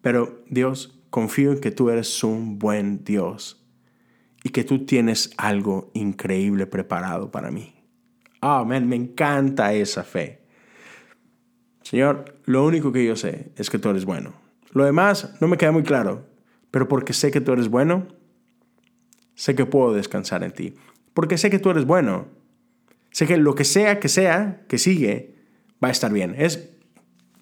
pero 0.01 0.45
Dios, 0.49 1.01
confío 1.11 1.51
en 1.51 1.61
que 1.61 1.73
tú 1.73 1.91
eres 1.91 2.23
un 2.23 2.61
buen 2.61 3.03
Dios 3.03 3.67
y 4.45 4.51
que 4.51 4.63
tú 4.63 4.87
tienes 4.87 5.33
algo 5.37 5.91
increíble 5.95 6.69
preparado 6.69 7.33
para 7.33 7.51
mí. 7.51 7.75
Amén, 8.41 8.89
me 8.89 8.95
encanta 8.95 9.75
esa 9.75 10.05
fe. 10.05 10.47
Señor, 11.83 12.37
lo 12.45 12.65
único 12.65 12.93
que 12.93 13.05
yo 13.05 13.17
sé 13.17 13.51
es 13.57 13.69
que 13.69 13.81
tú 13.81 13.89
eres 13.89 14.05
bueno 14.05 14.47
lo 14.77 14.85
demás 14.85 15.33
no 15.41 15.49
me 15.49 15.57
queda 15.57 15.73
muy 15.73 15.85
claro, 15.85 16.27
pero 16.71 16.87
porque 16.87 17.15
sé 17.15 17.31
que 17.31 17.41
tú 17.41 17.53
eres 17.53 17.69
bueno, 17.69 18.09
sé 19.35 19.55
que 19.55 19.65
puedo 19.65 19.95
descansar 19.95 20.45
en 20.45 20.53
ti, 20.53 20.75
porque 21.15 21.39
sé 21.39 21.49
que 21.49 21.59
tú 21.59 21.71
eres 21.71 21.87
bueno. 21.87 22.27
Sé 23.11 23.27
que 23.27 23.39
lo 23.39 23.55
que 23.55 23.65
sea 23.65 23.99
que 23.99 24.11
sea 24.11 24.67
que 24.69 24.77
sigue 24.77 25.36
va 25.83 25.89
a 25.89 25.91
estar 25.91 26.13
bien. 26.13 26.35
Es, 26.39 26.71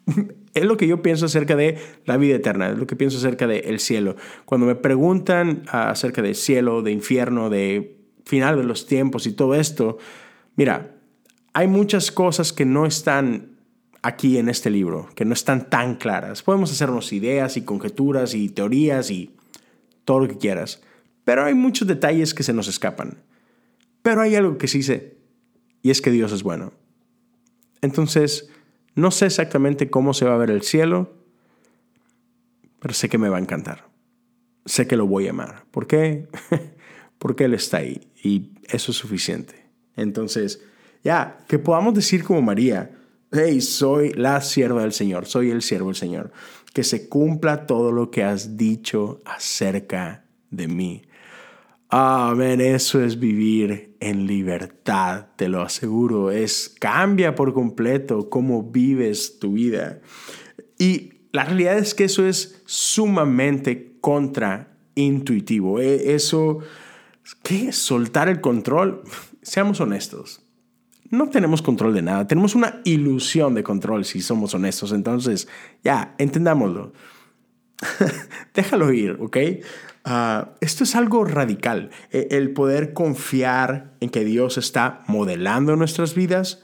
es 0.54 0.64
lo 0.64 0.76
que 0.76 0.86
yo 0.86 1.02
pienso 1.02 1.26
acerca 1.26 1.56
de 1.56 1.78
la 2.04 2.16
vida 2.16 2.36
eterna, 2.36 2.70
es 2.70 2.78
lo 2.78 2.86
que 2.86 2.96
pienso 2.96 3.18
acerca 3.18 3.46
del 3.46 3.80
cielo. 3.80 4.16
Cuando 4.44 4.66
me 4.66 4.74
preguntan 4.74 5.64
acerca 5.68 6.22
del 6.22 6.34
cielo, 6.34 6.82
de 6.82 6.92
infierno, 6.92 7.50
de 7.50 7.98
final 8.24 8.56
de 8.56 8.64
los 8.64 8.86
tiempos 8.86 9.26
y 9.26 9.32
todo 9.32 9.54
esto, 9.54 9.98
mira, 10.56 10.94
hay 11.52 11.68
muchas 11.68 12.10
cosas 12.10 12.52
que 12.52 12.64
no 12.64 12.86
están 12.86 13.54
aquí 14.02 14.38
en 14.38 14.48
este 14.48 14.70
libro, 14.70 15.08
que 15.14 15.24
no 15.24 15.32
están 15.32 15.70
tan 15.70 15.94
claras. 15.96 16.42
Podemos 16.42 16.70
hacernos 16.70 17.12
ideas 17.12 17.56
y 17.56 17.62
conjeturas 17.62 18.34
y 18.34 18.48
teorías 18.48 19.10
y 19.10 19.34
todo 20.04 20.20
lo 20.20 20.28
que 20.28 20.36
quieras, 20.36 20.82
pero 21.24 21.44
hay 21.44 21.54
muchos 21.54 21.88
detalles 21.88 22.34
que 22.34 22.42
se 22.42 22.52
nos 22.52 22.68
escapan. 22.68 23.22
Pero 24.02 24.20
hay 24.20 24.34
algo 24.34 24.58
que 24.58 24.68
sí 24.68 24.82
sé, 24.82 25.16
y 25.82 25.90
es 25.90 26.02
que 26.02 26.10
Dios 26.10 26.32
es 26.32 26.42
bueno. 26.42 26.72
Entonces, 27.84 28.48
no 28.94 29.10
sé 29.10 29.26
exactamente 29.26 29.90
cómo 29.90 30.14
se 30.14 30.24
va 30.24 30.34
a 30.34 30.38
ver 30.38 30.50
el 30.50 30.62
cielo, 30.62 31.12
pero 32.80 32.94
sé 32.94 33.08
que 33.08 33.18
me 33.18 33.28
va 33.28 33.36
a 33.36 33.40
encantar. 33.40 33.86
Sé 34.64 34.86
que 34.86 34.96
lo 34.96 35.06
voy 35.06 35.26
a 35.26 35.30
amar. 35.30 35.64
¿Por 35.70 35.86
qué? 35.86 36.28
Porque 37.18 37.44
Él 37.44 37.54
está 37.54 37.78
ahí 37.78 38.08
y 38.22 38.52
eso 38.68 38.92
es 38.92 38.96
suficiente. 38.96 39.66
Entonces, 39.96 40.62
ya, 41.02 41.38
que 41.46 41.58
podamos 41.58 41.94
decir 41.94 42.24
como 42.24 42.40
María, 42.40 42.90
hey, 43.30 43.60
soy 43.60 44.12
la 44.14 44.40
sierva 44.40 44.82
del 44.82 44.92
Señor, 44.92 45.26
soy 45.26 45.50
el 45.50 45.60
siervo 45.60 45.88
del 45.88 45.96
Señor. 45.96 46.32
Que 46.72 46.84
se 46.84 47.08
cumpla 47.08 47.66
todo 47.66 47.92
lo 47.92 48.10
que 48.10 48.24
has 48.24 48.56
dicho 48.56 49.20
acerca 49.26 50.24
de 50.50 50.68
mí. 50.68 51.02
Amén, 51.96 52.60
eso 52.60 53.04
es 53.04 53.20
vivir 53.20 53.94
en 54.00 54.26
libertad, 54.26 55.28
te 55.36 55.46
lo 55.46 55.62
aseguro. 55.62 56.32
Es 56.32 56.74
cambia 56.80 57.36
por 57.36 57.54
completo 57.54 58.28
cómo 58.28 58.64
vives 58.64 59.38
tu 59.38 59.52
vida. 59.52 60.00
Y 60.76 61.12
la 61.30 61.44
realidad 61.44 61.78
es 61.78 61.94
que 61.94 62.02
eso 62.02 62.26
es 62.26 62.60
sumamente 62.66 63.96
contraintuitivo. 64.00 65.78
E, 65.78 66.16
eso, 66.16 66.58
¿qué? 67.44 67.70
Soltar 67.70 68.28
el 68.28 68.40
control. 68.40 69.04
Seamos 69.42 69.80
honestos 69.80 70.40
no 71.10 71.28
tenemos 71.28 71.62
control 71.62 71.94
de 71.94 72.02
nada, 72.02 72.26
tenemos 72.26 72.56
una 72.56 72.80
ilusión 72.82 73.54
de 73.54 73.62
control 73.62 74.04
si 74.04 74.20
somos 74.20 74.52
honestos, 74.52 74.90
entonces 74.90 75.46
ya, 75.84 76.16
entendámoslo. 76.18 76.92
Déjalo 78.54 78.92
ir, 78.92 79.16
¿ok? 79.20 79.36
Ah, 80.04 80.50
esto 80.60 80.84
es 80.84 80.94
algo 80.96 81.24
radical, 81.24 81.90
e, 82.10 82.28
el 82.32 82.52
poder 82.52 82.92
confiar 82.92 83.96
en 84.00 84.10
que 84.10 84.22
Dios 84.24 84.58
está 84.58 85.02
modelando 85.08 85.76
nuestras 85.76 86.14
vidas. 86.14 86.62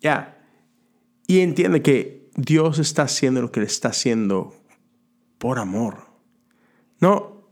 Ya, 0.00 0.38
y 1.26 1.40
entiende 1.40 1.82
que 1.82 2.30
Dios 2.34 2.78
está 2.78 3.02
haciendo 3.02 3.42
lo 3.42 3.52
que 3.52 3.60
le 3.60 3.66
está 3.66 3.88
haciendo 3.88 4.54
por 5.36 5.58
amor. 5.58 6.06
No, 6.98 7.42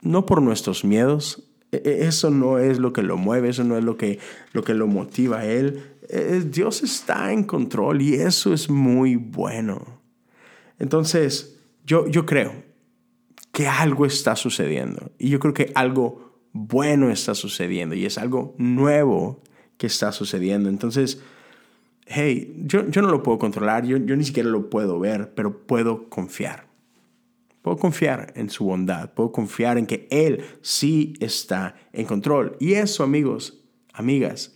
no 0.00 0.24
por 0.24 0.40
nuestros 0.40 0.84
miedos, 0.84 1.50
e, 1.70 1.82
e, 1.84 2.06
eso 2.06 2.30
no 2.30 2.58
es 2.58 2.78
lo 2.78 2.94
que 2.94 3.02
lo 3.02 3.18
mueve, 3.18 3.50
eso 3.50 3.62
no 3.62 3.76
es 3.76 3.84
lo 3.84 3.98
que 3.98 4.20
lo, 4.52 4.64
que 4.64 4.72
lo 4.72 4.86
motiva 4.86 5.40
a 5.40 5.44
él. 5.44 5.84
Dios 6.50 6.82
está 6.82 7.34
en 7.34 7.44
control 7.44 8.00
y 8.00 8.14
eso 8.14 8.54
es 8.54 8.70
muy 8.70 9.16
bueno. 9.16 10.00
Entonces, 10.78 11.60
yo, 11.84 12.06
yo 12.06 12.24
creo 12.24 12.67
que 13.52 13.66
algo 13.66 14.06
está 14.06 14.36
sucediendo 14.36 15.10
y 15.18 15.30
yo 15.30 15.40
creo 15.40 15.54
que 15.54 15.72
algo 15.74 16.28
bueno 16.52 17.10
está 17.10 17.34
sucediendo 17.34 17.94
y 17.94 18.04
es 18.04 18.18
algo 18.18 18.54
nuevo 18.58 19.42
que 19.76 19.86
está 19.86 20.12
sucediendo. 20.12 20.68
Entonces, 20.68 21.22
hey, 22.06 22.54
yo, 22.64 22.88
yo 22.88 23.02
no 23.02 23.08
lo 23.08 23.22
puedo 23.22 23.38
controlar, 23.38 23.84
yo, 23.86 23.96
yo 23.98 24.16
ni 24.16 24.24
siquiera 24.24 24.48
lo 24.48 24.70
puedo 24.70 24.98
ver, 24.98 25.34
pero 25.34 25.66
puedo 25.66 26.08
confiar. 26.08 26.66
Puedo 27.62 27.76
confiar 27.76 28.32
en 28.36 28.50
su 28.50 28.64
bondad, 28.64 29.12
puedo 29.14 29.32
confiar 29.32 29.78
en 29.78 29.86
que 29.86 30.06
Él 30.10 30.44
sí 30.62 31.14
está 31.20 31.76
en 31.92 32.06
control. 32.06 32.56
Y 32.60 32.74
eso, 32.74 33.02
amigos, 33.02 33.64
amigas, 33.92 34.54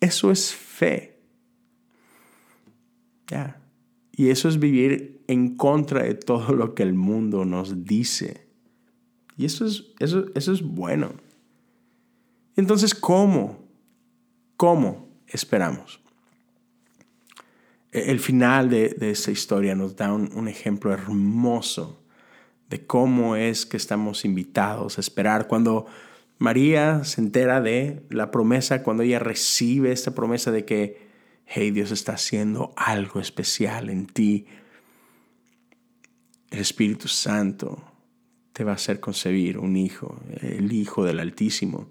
eso 0.00 0.30
es 0.30 0.54
fe. 0.54 1.20
Ya. 3.26 3.57
Y 4.18 4.30
eso 4.30 4.48
es 4.48 4.58
vivir 4.58 5.22
en 5.28 5.54
contra 5.54 6.02
de 6.02 6.14
todo 6.14 6.52
lo 6.52 6.74
que 6.74 6.82
el 6.82 6.92
mundo 6.92 7.44
nos 7.44 7.84
dice. 7.84 8.48
Y 9.36 9.44
eso 9.44 9.64
es, 9.64 9.84
eso, 10.00 10.24
eso 10.34 10.52
es 10.52 10.60
bueno. 10.60 11.12
Entonces, 12.56 12.96
¿cómo? 12.96 13.64
¿Cómo 14.56 15.08
esperamos? 15.28 16.00
El 17.92 18.18
final 18.18 18.68
de, 18.70 18.88
de 18.88 19.12
esta 19.12 19.30
historia 19.30 19.76
nos 19.76 19.94
da 19.94 20.12
un, 20.12 20.32
un 20.34 20.48
ejemplo 20.48 20.92
hermoso 20.92 22.02
de 22.68 22.84
cómo 22.84 23.36
es 23.36 23.66
que 23.66 23.76
estamos 23.76 24.24
invitados 24.24 24.98
a 24.98 25.00
esperar. 25.00 25.46
Cuando 25.46 25.86
María 26.38 27.04
se 27.04 27.20
entera 27.20 27.60
de 27.60 28.02
la 28.10 28.32
promesa, 28.32 28.82
cuando 28.82 29.04
ella 29.04 29.20
recibe 29.20 29.92
esta 29.92 30.12
promesa 30.12 30.50
de 30.50 30.64
que, 30.64 31.07
hey, 31.50 31.70
Dios 31.70 31.90
está 31.90 32.12
haciendo 32.12 32.74
algo 32.76 33.20
especial 33.20 33.88
en 33.88 34.06
ti, 34.06 34.46
el 36.50 36.60
Espíritu 36.60 37.08
Santo 37.08 37.82
te 38.52 38.64
va 38.64 38.72
a 38.72 38.74
hacer 38.74 39.00
concebir 39.00 39.58
un 39.58 39.76
hijo, 39.76 40.20
el 40.40 40.72
Hijo 40.72 41.04
del 41.04 41.20
Altísimo. 41.20 41.90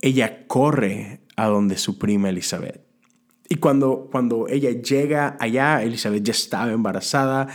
Ella 0.00 0.46
corre 0.46 1.20
a 1.36 1.46
donde 1.46 1.78
su 1.78 1.98
prima 1.98 2.28
Elizabeth. 2.28 2.80
Y 3.48 3.56
cuando, 3.56 4.08
cuando 4.10 4.46
ella 4.48 4.70
llega 4.70 5.36
allá, 5.40 5.82
Elizabeth 5.82 6.22
ya 6.22 6.32
estaba 6.32 6.72
embarazada 6.72 7.48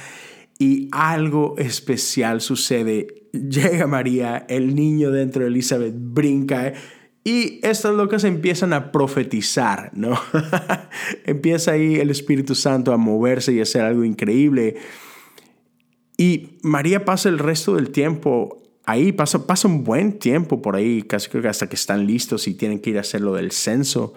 y 0.58 0.90
algo 0.92 1.56
especial 1.58 2.42
sucede. 2.42 3.30
Llega 3.32 3.88
María, 3.88 4.46
el 4.50 4.76
niño 4.76 5.12
dentro 5.12 5.44
de 5.44 5.50
Elizabeth 5.50 5.94
brinca 5.96 6.74
y 7.24 7.60
estas 7.64 7.94
locas 7.94 8.24
empiezan 8.24 8.74
a 8.74 8.92
profetizar, 8.92 9.92
¿no? 9.94 10.20
Empieza 11.26 11.74
ahí 11.74 11.96
el 11.96 12.10
Espíritu 12.10 12.56
Santo 12.56 12.94
a 12.94 12.98
moverse 12.98 13.54
y 13.54 13.60
a 13.60 13.64
hacer 13.64 13.84
algo 13.84 14.04
increíble. 14.04 14.78
Y 16.18 16.58
María 16.64 17.06
pasa 17.06 17.30
el 17.30 17.38
resto 17.38 17.76
del 17.76 17.92
tiempo 17.92 18.58
ahí, 18.86 19.12
pasa, 19.12 19.46
pasa 19.46 19.68
un 19.68 19.84
buen 19.84 20.18
tiempo 20.18 20.62
por 20.62 20.76
ahí, 20.76 21.04
casi 21.04 21.30
que 21.30 21.48
hasta 21.48 21.70
que 21.70 21.76
están 21.76 22.08
listos 22.08 22.48
y 22.48 22.56
tienen 22.56 22.80
que 22.80 22.90
ir 22.90 22.98
a 22.98 23.02
hacer 23.02 23.22
lo 23.22 23.36
del 23.36 23.52
censo. 23.52 24.14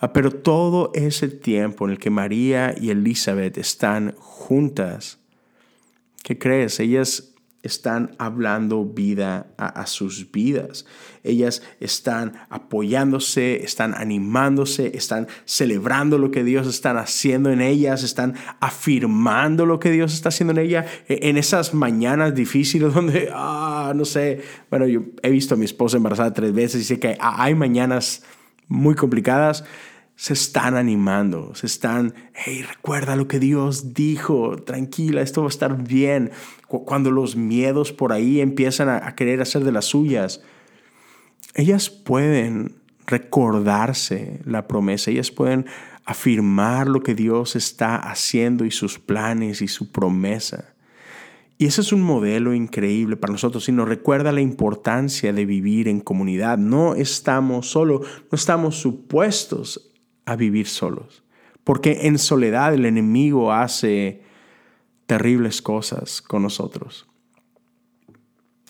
Ah, 0.00 0.12
pero 0.12 0.30
todo 0.32 0.90
ese 0.94 1.28
tiempo 1.28 1.84
en 1.84 1.92
el 1.92 1.98
que 1.98 2.10
María 2.10 2.74
y 2.80 2.90
Elizabeth 2.90 3.56
están 3.58 4.14
juntas, 4.18 5.18
¿Qué 6.28 6.38
crees? 6.38 6.78
Ellas 6.78 7.34
están 7.62 8.14
hablando 8.18 8.84
vida 8.84 9.48
a, 9.58 9.86
sus 9.86 10.30
vidas. 10.30 10.86
Ellas 11.24 11.62
están 11.80 12.34
apoyándose, 12.50 13.64
están 13.64 13.94
animándose, 13.94 14.96
están 14.96 15.26
celebrando 15.44 16.18
lo 16.18 16.30
que 16.30 16.44
Dios 16.44 16.66
está 16.66 16.92
haciendo 16.98 17.50
en 17.50 17.60
ellas, 17.60 18.04
están 18.04 18.34
afirmando 18.60 19.66
lo 19.66 19.80
que 19.80 19.90
Dios 19.90 20.14
está 20.14 20.28
haciendo 20.28 20.52
en 20.52 20.58
ella 20.58 20.86
e, 21.08 21.28
en 21.28 21.36
esas 21.36 21.74
mañanas 21.74 22.34
difíciles 22.34 22.94
donde, 22.94 23.30
ah, 23.32 23.92
no 23.94 24.04
sé, 24.04 24.40
bueno, 24.70 24.86
yo 24.86 25.02
he 25.22 25.30
visto 25.30 25.54
a 25.54 25.58
mi 25.58 25.64
esposa 25.64 25.96
embarazada 25.96 26.32
tres 26.32 26.52
veces 26.52 26.82
y 26.82 26.84
sé 26.84 27.00
que 27.00 27.16
hay 27.20 27.54
mañanas 27.54 28.22
muy 28.68 28.94
complicadas 28.94 29.64
se 30.18 30.32
están 30.32 30.74
animando, 30.76 31.54
se 31.54 31.66
están, 31.66 32.12
hey, 32.34 32.64
recuerda 32.68 33.14
lo 33.14 33.28
que 33.28 33.38
Dios 33.38 33.94
dijo, 33.94 34.56
tranquila, 34.56 35.22
esto 35.22 35.42
va 35.42 35.46
a 35.46 35.48
estar 35.48 35.80
bien. 35.84 36.32
Cuando 36.66 37.12
los 37.12 37.36
miedos 37.36 37.92
por 37.92 38.12
ahí 38.12 38.40
empiezan 38.40 38.88
a, 38.88 39.14
querer 39.14 39.40
hacer 39.40 39.62
de 39.62 39.70
las 39.70 39.84
suyas, 39.84 40.42
ellas 41.54 41.88
pueden 41.88 42.74
recordarse 43.06 44.40
la 44.44 44.66
promesa, 44.66 45.12
ellas 45.12 45.30
pueden 45.30 45.66
afirmar 46.04 46.88
lo 46.88 47.04
que 47.04 47.14
Dios 47.14 47.54
está 47.54 47.94
haciendo 47.94 48.64
y 48.64 48.72
sus 48.72 48.98
planes 48.98 49.62
y 49.62 49.68
su 49.68 49.92
promesa. 49.92 50.74
Y 51.58 51.66
ese 51.66 51.80
es 51.80 51.92
un 51.92 52.02
modelo 52.02 52.54
increíble 52.54 53.16
para 53.16 53.32
nosotros 53.32 53.68
y 53.68 53.72
nos 53.72 53.88
recuerda 53.88 54.32
la 54.32 54.40
importancia 54.40 55.32
de 55.32 55.46
vivir 55.46 55.86
en 55.86 56.00
comunidad. 56.00 56.58
No 56.58 56.96
estamos 56.96 57.70
solo, 57.70 58.00
no 58.00 58.36
estamos 58.36 58.80
supuestos 58.80 59.88
a 60.28 60.36
vivir 60.36 60.68
solos. 60.68 61.22
Porque 61.64 62.06
en 62.06 62.18
soledad 62.18 62.74
el 62.74 62.86
enemigo 62.86 63.52
hace 63.52 64.22
terribles 65.06 65.62
cosas 65.62 66.20
con 66.22 66.42
nosotros. 66.42 67.06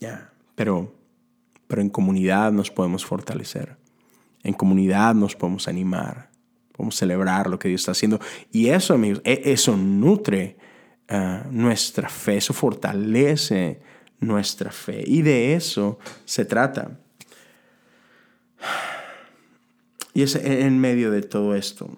Ya, 0.00 0.32
pero, 0.54 0.94
pero 1.66 1.82
en 1.82 1.90
comunidad 1.90 2.52
nos 2.52 2.70
podemos 2.70 3.04
fortalecer. 3.04 3.76
En 4.42 4.54
comunidad 4.54 5.14
nos 5.14 5.34
podemos 5.34 5.68
animar. 5.68 6.30
Podemos 6.72 6.94
celebrar 6.94 7.48
lo 7.48 7.58
que 7.58 7.68
Dios 7.68 7.80
está 7.80 7.92
haciendo. 7.92 8.20
Y 8.52 8.68
eso, 8.68 8.94
amigos, 8.94 9.20
e, 9.24 9.42
eso 9.46 9.76
nutre 9.76 10.56
ah, 11.08 11.44
nuestra 11.50 12.08
fe. 12.08 12.36
Eso 12.36 12.54
fortalece 12.54 13.80
nuestra 14.20 14.70
fe. 14.70 15.02
Y 15.06 15.22
de 15.22 15.54
eso 15.54 15.98
se 16.24 16.44
trata. 16.44 16.98
Y 20.14 20.22
es 20.22 20.34
en 20.34 20.78
medio 20.78 21.10
de 21.10 21.22
todo 21.22 21.54
esto 21.54 21.90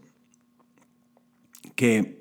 que 1.74 2.20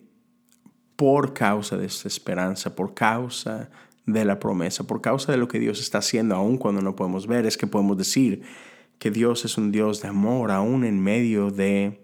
por 0.95 1.33
causa 1.33 1.77
de 1.77 1.85
esta 1.85 2.07
esperanza, 2.07 2.75
por 2.75 2.93
causa 2.93 3.69
de 4.05 4.25
la 4.25 4.39
promesa, 4.39 4.85
por 4.85 5.01
causa 5.01 5.31
de 5.31 5.37
lo 5.37 5.47
que 5.47 5.59
Dios 5.59 5.79
está 5.79 5.99
haciendo, 5.99 6.35
aun 6.35 6.57
cuando 6.57 6.81
no 6.81 6.95
podemos 6.95 7.27
ver, 7.27 7.45
es 7.45 7.57
que 7.57 7.67
podemos 7.67 7.97
decir 7.97 8.43
que 8.99 9.11
Dios 9.11 9.45
es 9.45 9.57
un 9.57 9.71
Dios 9.71 10.01
de 10.01 10.09
amor, 10.09 10.51
aún 10.51 10.83
en 10.83 11.01
medio 11.01 11.51
de 11.51 12.01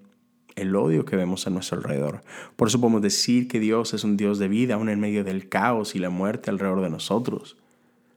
el 0.55 0.75
odio 0.75 1.05
que 1.05 1.15
vemos 1.15 1.45
a 1.47 1.49
nuestro 1.49 1.77
alrededor. 1.77 2.21
Por 2.55 2.67
eso 2.69 2.79
podemos 2.79 3.01
decir 3.01 3.47
que 3.47 3.59
Dios 3.59 3.93
es 3.93 4.03
un 4.03 4.17
Dios 4.17 4.39
de 4.39 4.47
vida, 4.47 4.75
aún 4.75 4.89
en 4.89 4.99
medio 4.99 5.23
del 5.23 5.49
caos 5.49 5.95
y 5.95 5.99
la 5.99 6.09
muerte 6.09 6.49
alrededor 6.49 6.81
de 6.81 6.89
nosotros. 6.89 7.57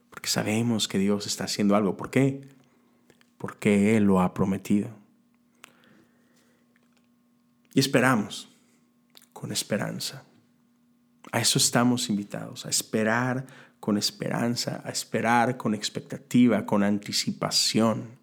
Porque 0.09 0.29
sabemos 0.29 0.87
que 0.87 0.97
Dios 0.97 1.27
está 1.27 1.43
haciendo 1.43 1.75
algo. 1.75 1.97
¿Por 1.97 2.09
qué? 2.09 2.41
Porque 3.37 3.97
Él 3.97 4.05
lo 4.05 4.21
ha 4.21 4.33
prometido. 4.33 4.98
Y 7.73 7.79
esperamos 7.79 8.49
con 9.33 9.51
esperanza. 9.51 10.23
A 11.31 11.39
eso 11.39 11.59
estamos 11.59 12.09
invitados, 12.09 12.65
a 12.65 12.69
esperar 12.69 13.45
con 13.79 13.97
esperanza, 13.97 14.81
a 14.83 14.89
esperar 14.89 15.57
con 15.57 15.73
expectativa, 15.73 16.65
con 16.65 16.83
anticipación, 16.83 18.17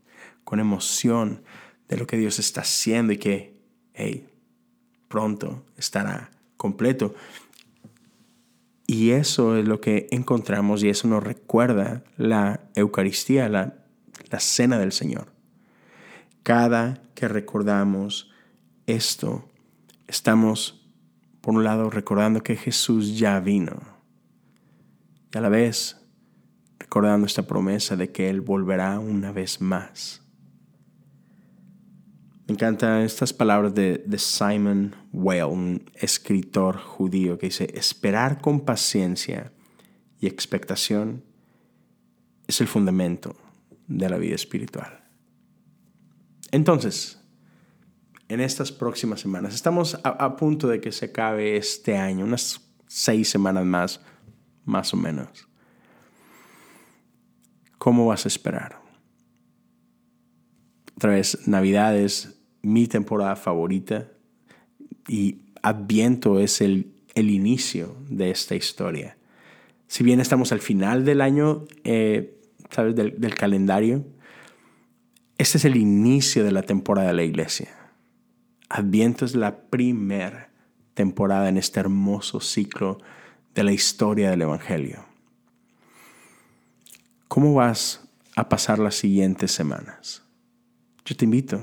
con 0.45 0.61
emoción 0.61 1.43
de 1.89 1.97
lo 1.97 2.07
que 2.07 2.17
Dios 2.17 2.39
está 2.39 2.63
haciendo 2.63 3.13
y 3.13 3.19
que, 3.19 3.59
hey, 3.95 4.29
pronto 5.09 5.65
estará 5.77 6.31
completo. 6.57 7.15
Y 8.87 9.11
eso 9.11 9.57
es 9.57 9.67
lo 9.67 9.81
que 9.81 10.09
encontramos 10.11 10.83
y 10.83 10.89
eso 10.89 11.09
nos 11.09 11.23
recuerda 11.23 12.05
la 12.17 12.61
Eucaristía, 12.75 13.49
la, 13.49 13.75
la 14.31 14.41
cena 14.41 14.79
del 14.79 14.93
Señor. 14.93 15.33
Cada 16.43 17.03
que 17.15 17.27
recordamos 17.27 18.31
esto, 18.87 19.49
estamos, 20.07 20.87
por 21.41 21.55
un 21.55 21.65
lado, 21.65 21.91
recordando 21.91 22.43
que 22.43 22.57
Jesús 22.57 23.19
ya 23.19 23.41
vino 23.41 23.81
y 25.35 25.39
a 25.39 25.41
la 25.41 25.49
vez 25.49 25.97
recordando 26.79 27.27
esta 27.27 27.47
promesa 27.47 27.97
de 27.97 28.13
que 28.13 28.31
Él 28.31 28.41
volverá 28.41 28.99
una 28.99 29.33
vez 29.33 29.61
más. 29.61 30.23
Me 32.47 32.53
encantan 32.55 33.03
estas 33.03 33.33
palabras 33.33 33.75
de, 33.75 34.05
de 34.07 34.19
Simon 34.19 34.95
Weil, 35.13 35.45
un 35.45 35.91
escritor 35.95 36.79
judío, 36.79 37.39
que 37.39 37.47
dice, 37.47 37.69
esperar 37.75 38.41
con 38.41 38.61
paciencia 38.61 39.53
y 40.21 40.29
expectación 40.29 41.25
es 42.47 42.61
el 42.61 42.69
fundamento 42.69 43.35
de 43.89 44.09
la 44.09 44.19
vida 44.19 44.37
espiritual. 44.37 45.05
Entonces, 46.53 47.21
en 48.29 48.41
estas 48.41 48.73
próximas 48.73 49.21
semanas, 49.21 49.55
estamos 49.55 49.99
a, 50.03 50.37
punto 50.37 50.69
de 50.69 50.81
que 50.81 50.91
se 50.91 51.07
acabe 51.07 51.57
este 51.57 51.97
año, 51.97 52.25
unas 52.25 52.61
seis 52.87 53.29
semanas 53.29 53.65
más, 53.65 54.01
más 54.65 54.93
o 54.93 54.97
menos. 54.97 55.49
¿Cómo 57.79 58.07
vas 58.07 58.25
a 58.25 58.29
esperar? 58.29 58.81
Otra 60.97 61.11
vez, 61.13 61.47
Navidad 61.47 61.97
es 61.97 62.41
mi 62.63 62.89
temporada 62.89 63.37
favorita 63.37 64.11
y 65.07 65.43
Adviento 65.63 66.41
es 66.41 66.61
el, 66.61 66.95
el 67.15 67.31
inicio 67.31 67.97
de 68.09 68.31
esta 68.31 68.55
historia. 68.57 69.19
Si 69.89 70.03
bien 70.03 70.21
estamos 70.21 70.53
al 70.53 70.61
final 70.61 71.05
del 71.05 71.21
año, 71.21 71.65
eh, 71.85 72.41
¿sabes? 72.71 72.97
Del 72.97 73.35
calendario, 73.35 74.05
este 75.39 75.59
es 75.59 75.65
el 75.65 75.77
inicio 75.77 76.45
de 76.45 76.53
la 76.53 76.63
temporada 76.63 77.09
de 77.09 77.15
la 77.15 77.23
iglesia. 77.23 77.86
Adviento 78.69 79.25
es 79.25 79.35
la 79.35 79.61
primera 79.61 80.51
temporada 80.95 81.49
en 81.49 81.57
este 81.57 81.81
hermoso 81.81 82.41
ciclo 82.41 82.99
de 83.55 83.65
la 83.65 83.73
historia 83.73 84.31
del 84.31 84.43
Evangelio. 84.43 85.05
¿Cómo 87.29 87.55
vas 87.55 88.09
a 88.35 88.49
pasar 88.49 88.79
las 88.79 88.97
siguientes 88.97 89.53
semanas? 89.53 90.23
Yo 91.05 91.17
te 91.17 91.25
invito 91.25 91.61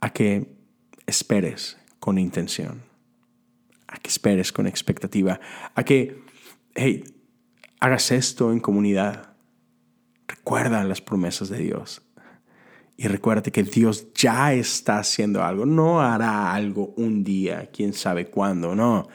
a 0.00 0.10
que 0.10 0.54
esperes 1.06 1.78
con 1.98 2.18
intención, 2.18 2.82
a 3.86 3.98
que 3.98 4.08
esperes 4.08 4.52
con 4.52 4.66
expectativa, 4.66 5.40
a 5.74 5.84
que, 5.84 6.22
hey, 6.74 7.04
hagas 7.80 8.10
esto 8.10 8.52
en 8.52 8.60
comunidad. 8.60 9.34
Recuerda 10.26 10.84
las 10.84 11.00
promesas 11.00 11.48
de 11.48 11.58
Dios. 11.58 12.02
Y 12.96 13.08
recuérdate 13.08 13.50
que 13.50 13.62
Dios 13.62 14.12
ya 14.14 14.52
está 14.52 14.98
haciendo 14.98 15.42
algo. 15.42 15.66
No 15.66 16.00
hará 16.00 16.54
algo 16.54 16.94
un 16.96 17.24
día, 17.24 17.70
quién 17.72 17.92
sabe 17.92 18.26
cuándo, 18.26 18.74
no. 18.74 19.08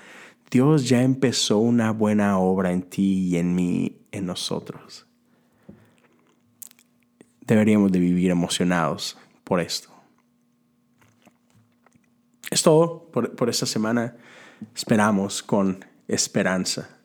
Dios 0.49 0.87
ya 0.87 1.03
empezó 1.03 1.59
una 1.59 1.91
buena 1.91 2.39
obra 2.39 2.71
en 2.71 2.83
ti 2.83 3.27
y 3.29 3.37
en 3.37 3.53
mí, 3.53 4.01
en 4.11 4.25
nosotros. 4.25 5.05
Deberíamos 7.41 7.91
de 7.91 7.99
vivir 7.99 8.31
emocionados 8.31 9.17
por 9.43 9.59
esto. 9.59 9.89
Es 12.49 12.63
todo 12.63 13.09
por, 13.11 13.49
esta 13.49 13.65
semana. 13.65 14.15
Esperamos 14.75 15.43
con 15.43 15.83
esperanza. 16.07 16.96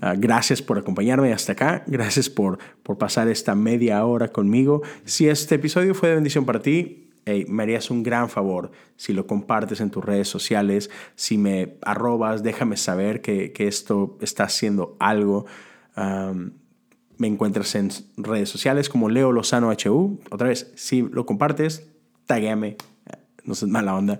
Ah, 0.00 0.14
gracias 0.16 0.62
por 0.62 0.78
acompañarme 0.78 1.32
hasta 1.32 1.52
acá. 1.52 1.84
Gracias 1.86 2.30
por, 2.30 2.58
por 2.82 2.98
pasar 2.98 3.28
esta 3.28 3.54
media 3.54 4.04
hora 4.04 4.28
conmigo. 4.28 4.82
Si 5.04 5.28
este 5.28 5.56
episodio 5.56 5.94
fue 5.94 6.10
de 6.10 6.14
bendición 6.16 6.44
para 6.44 6.60
ti, 6.62 7.08
me 7.48 7.62
harías 7.62 7.90
un 7.90 8.02
gran 8.02 8.28
favor 8.28 8.70
si 8.96 9.12
lo 9.12 9.26
compartes 9.26 9.80
en 9.80 9.90
tus 9.90 10.04
redes 10.04 10.28
sociales, 10.28 10.90
si 11.14 11.38
me 11.38 11.76
arrobas, 11.82 12.42
déjame 12.42 12.76
saber 12.76 13.20
que, 13.20 13.52
esto 13.58 14.16
está 14.20 14.44
haciendo 14.44 14.96
algo. 14.98 15.46
me 17.16 17.26
encuentras 17.26 17.74
en 17.74 17.90
redes 18.16 18.48
sociales 18.48 18.88
como 18.88 19.08
Leo 19.08 19.32
Lozano 19.32 19.70
HU. 19.70 20.20
Otra 20.30 20.48
vez, 20.48 20.72
si 20.76 21.02
lo 21.02 21.26
compartes, 21.26 21.88
taguéame. 22.26 22.76
No 23.44 23.54
es 23.54 23.62
mala 23.64 23.94
onda. 23.94 24.18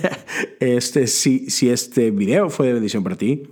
este, 0.60 1.06
si, 1.06 1.50
si 1.50 1.68
este 1.68 2.10
video 2.10 2.48
fue 2.48 2.68
de 2.68 2.74
bendición 2.74 3.02
para 3.02 3.16
ti, 3.16 3.42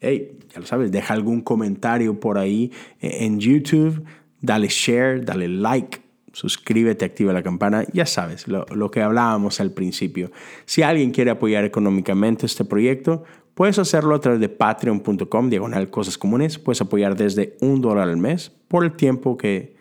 hey, 0.00 0.37
lo 0.58 0.66
sabes, 0.66 0.90
deja 0.90 1.14
algún 1.14 1.40
comentario 1.40 2.18
por 2.20 2.38
ahí 2.38 2.72
en 3.00 3.40
YouTube, 3.40 4.04
dale 4.40 4.68
share, 4.68 5.24
dale 5.24 5.48
like 5.48 6.00
suscríbete, 6.38 7.04
activa 7.04 7.32
la 7.32 7.42
campana, 7.42 7.84
ya 7.92 8.06
sabes, 8.06 8.46
lo, 8.46 8.90
que 8.90 9.02
hablábamos 9.02 9.60
al 9.60 9.72
principio. 9.72 10.30
Si 10.66 10.82
alguien 10.82 11.10
quiere 11.10 11.32
apoyar 11.32 11.64
económicamente 11.64 12.46
este 12.46 12.64
proyecto, 12.64 13.24
puedes 13.54 13.78
hacerlo 13.78 14.14
a 14.14 14.20
través 14.20 14.40
de 14.40 14.48
patreon.com, 14.48 15.50
diagonal 15.50 15.90
cosas 15.90 16.16
comunes, 16.16 16.58
puedes 16.58 16.80
apoyar 16.80 17.16
desde 17.16 17.56
un 17.60 17.80
dólar 17.80 18.08
al 18.08 18.18
mes 18.18 18.52
por 18.68 18.84
el 18.84 18.92
tiempo 18.92 19.36
que 19.36 19.76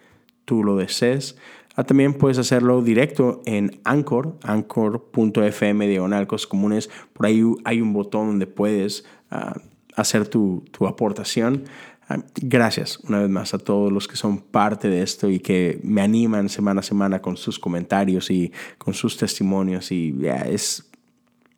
tú 0.45 0.63
lo 0.63 0.77
desees. 0.77 1.37
Ah, 1.75 1.83
también 1.83 2.15
puedes 2.15 2.39
hacerlo 2.39 2.81
directo 2.81 3.41
en 3.45 3.79
Anchor, 3.83 4.37
anchor.fm, 4.41 5.87
diagonal 5.87 6.25
cosas 6.25 6.47
comunes, 6.47 6.89
por 7.13 7.27
ahí 7.27 7.43
hay 7.65 7.81
un 7.81 7.93
botón 7.93 8.27
donde 8.27 8.47
puedes... 8.47 9.05
Ah, 9.29 9.59
hacer 9.97 10.27
tu, 10.27 10.63
tu 10.71 10.87
aportación. 10.87 11.65
Ah, 12.07 12.19
gracias 12.35 12.99
una 12.99 13.19
vez 13.19 13.29
más 13.29 13.53
a 13.53 13.57
todos 13.57 13.91
los 13.91 14.07
que 14.07 14.15
son 14.15 14.37
parte 14.37 14.87
de 14.87 15.01
esto 15.01 15.29
y 15.29 15.39
que 15.39 15.77
me 15.83 16.01
animan 16.01 16.47
semana 16.47 16.79
a 16.79 16.83
semana 16.83 17.21
con 17.21 17.35
sus 17.35 17.59
comentarios 17.59 18.31
y 18.31 18.53
con 18.77 18.93
sus 18.93 19.17
testimonios 19.17 19.91
y 19.91 20.15
es, 20.45 20.89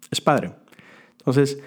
es 0.09 0.21
padre. 0.21 0.55
Entonces, 1.19 1.59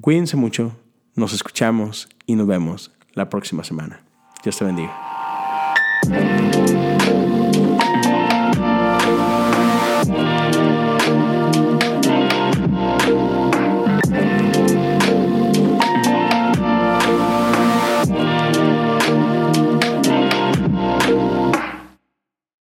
cuídense 0.00 0.36
mucho, 0.36 0.76
nos 1.16 1.32
escuchamos 1.32 2.08
y 2.26 2.36
nos 2.36 2.46
vemos 2.46 2.92
la 3.14 3.28
próxima 3.28 3.64
semana. 3.64 4.04
Dios 4.44 4.56
te 4.56 4.64
bendiga. 4.64 6.49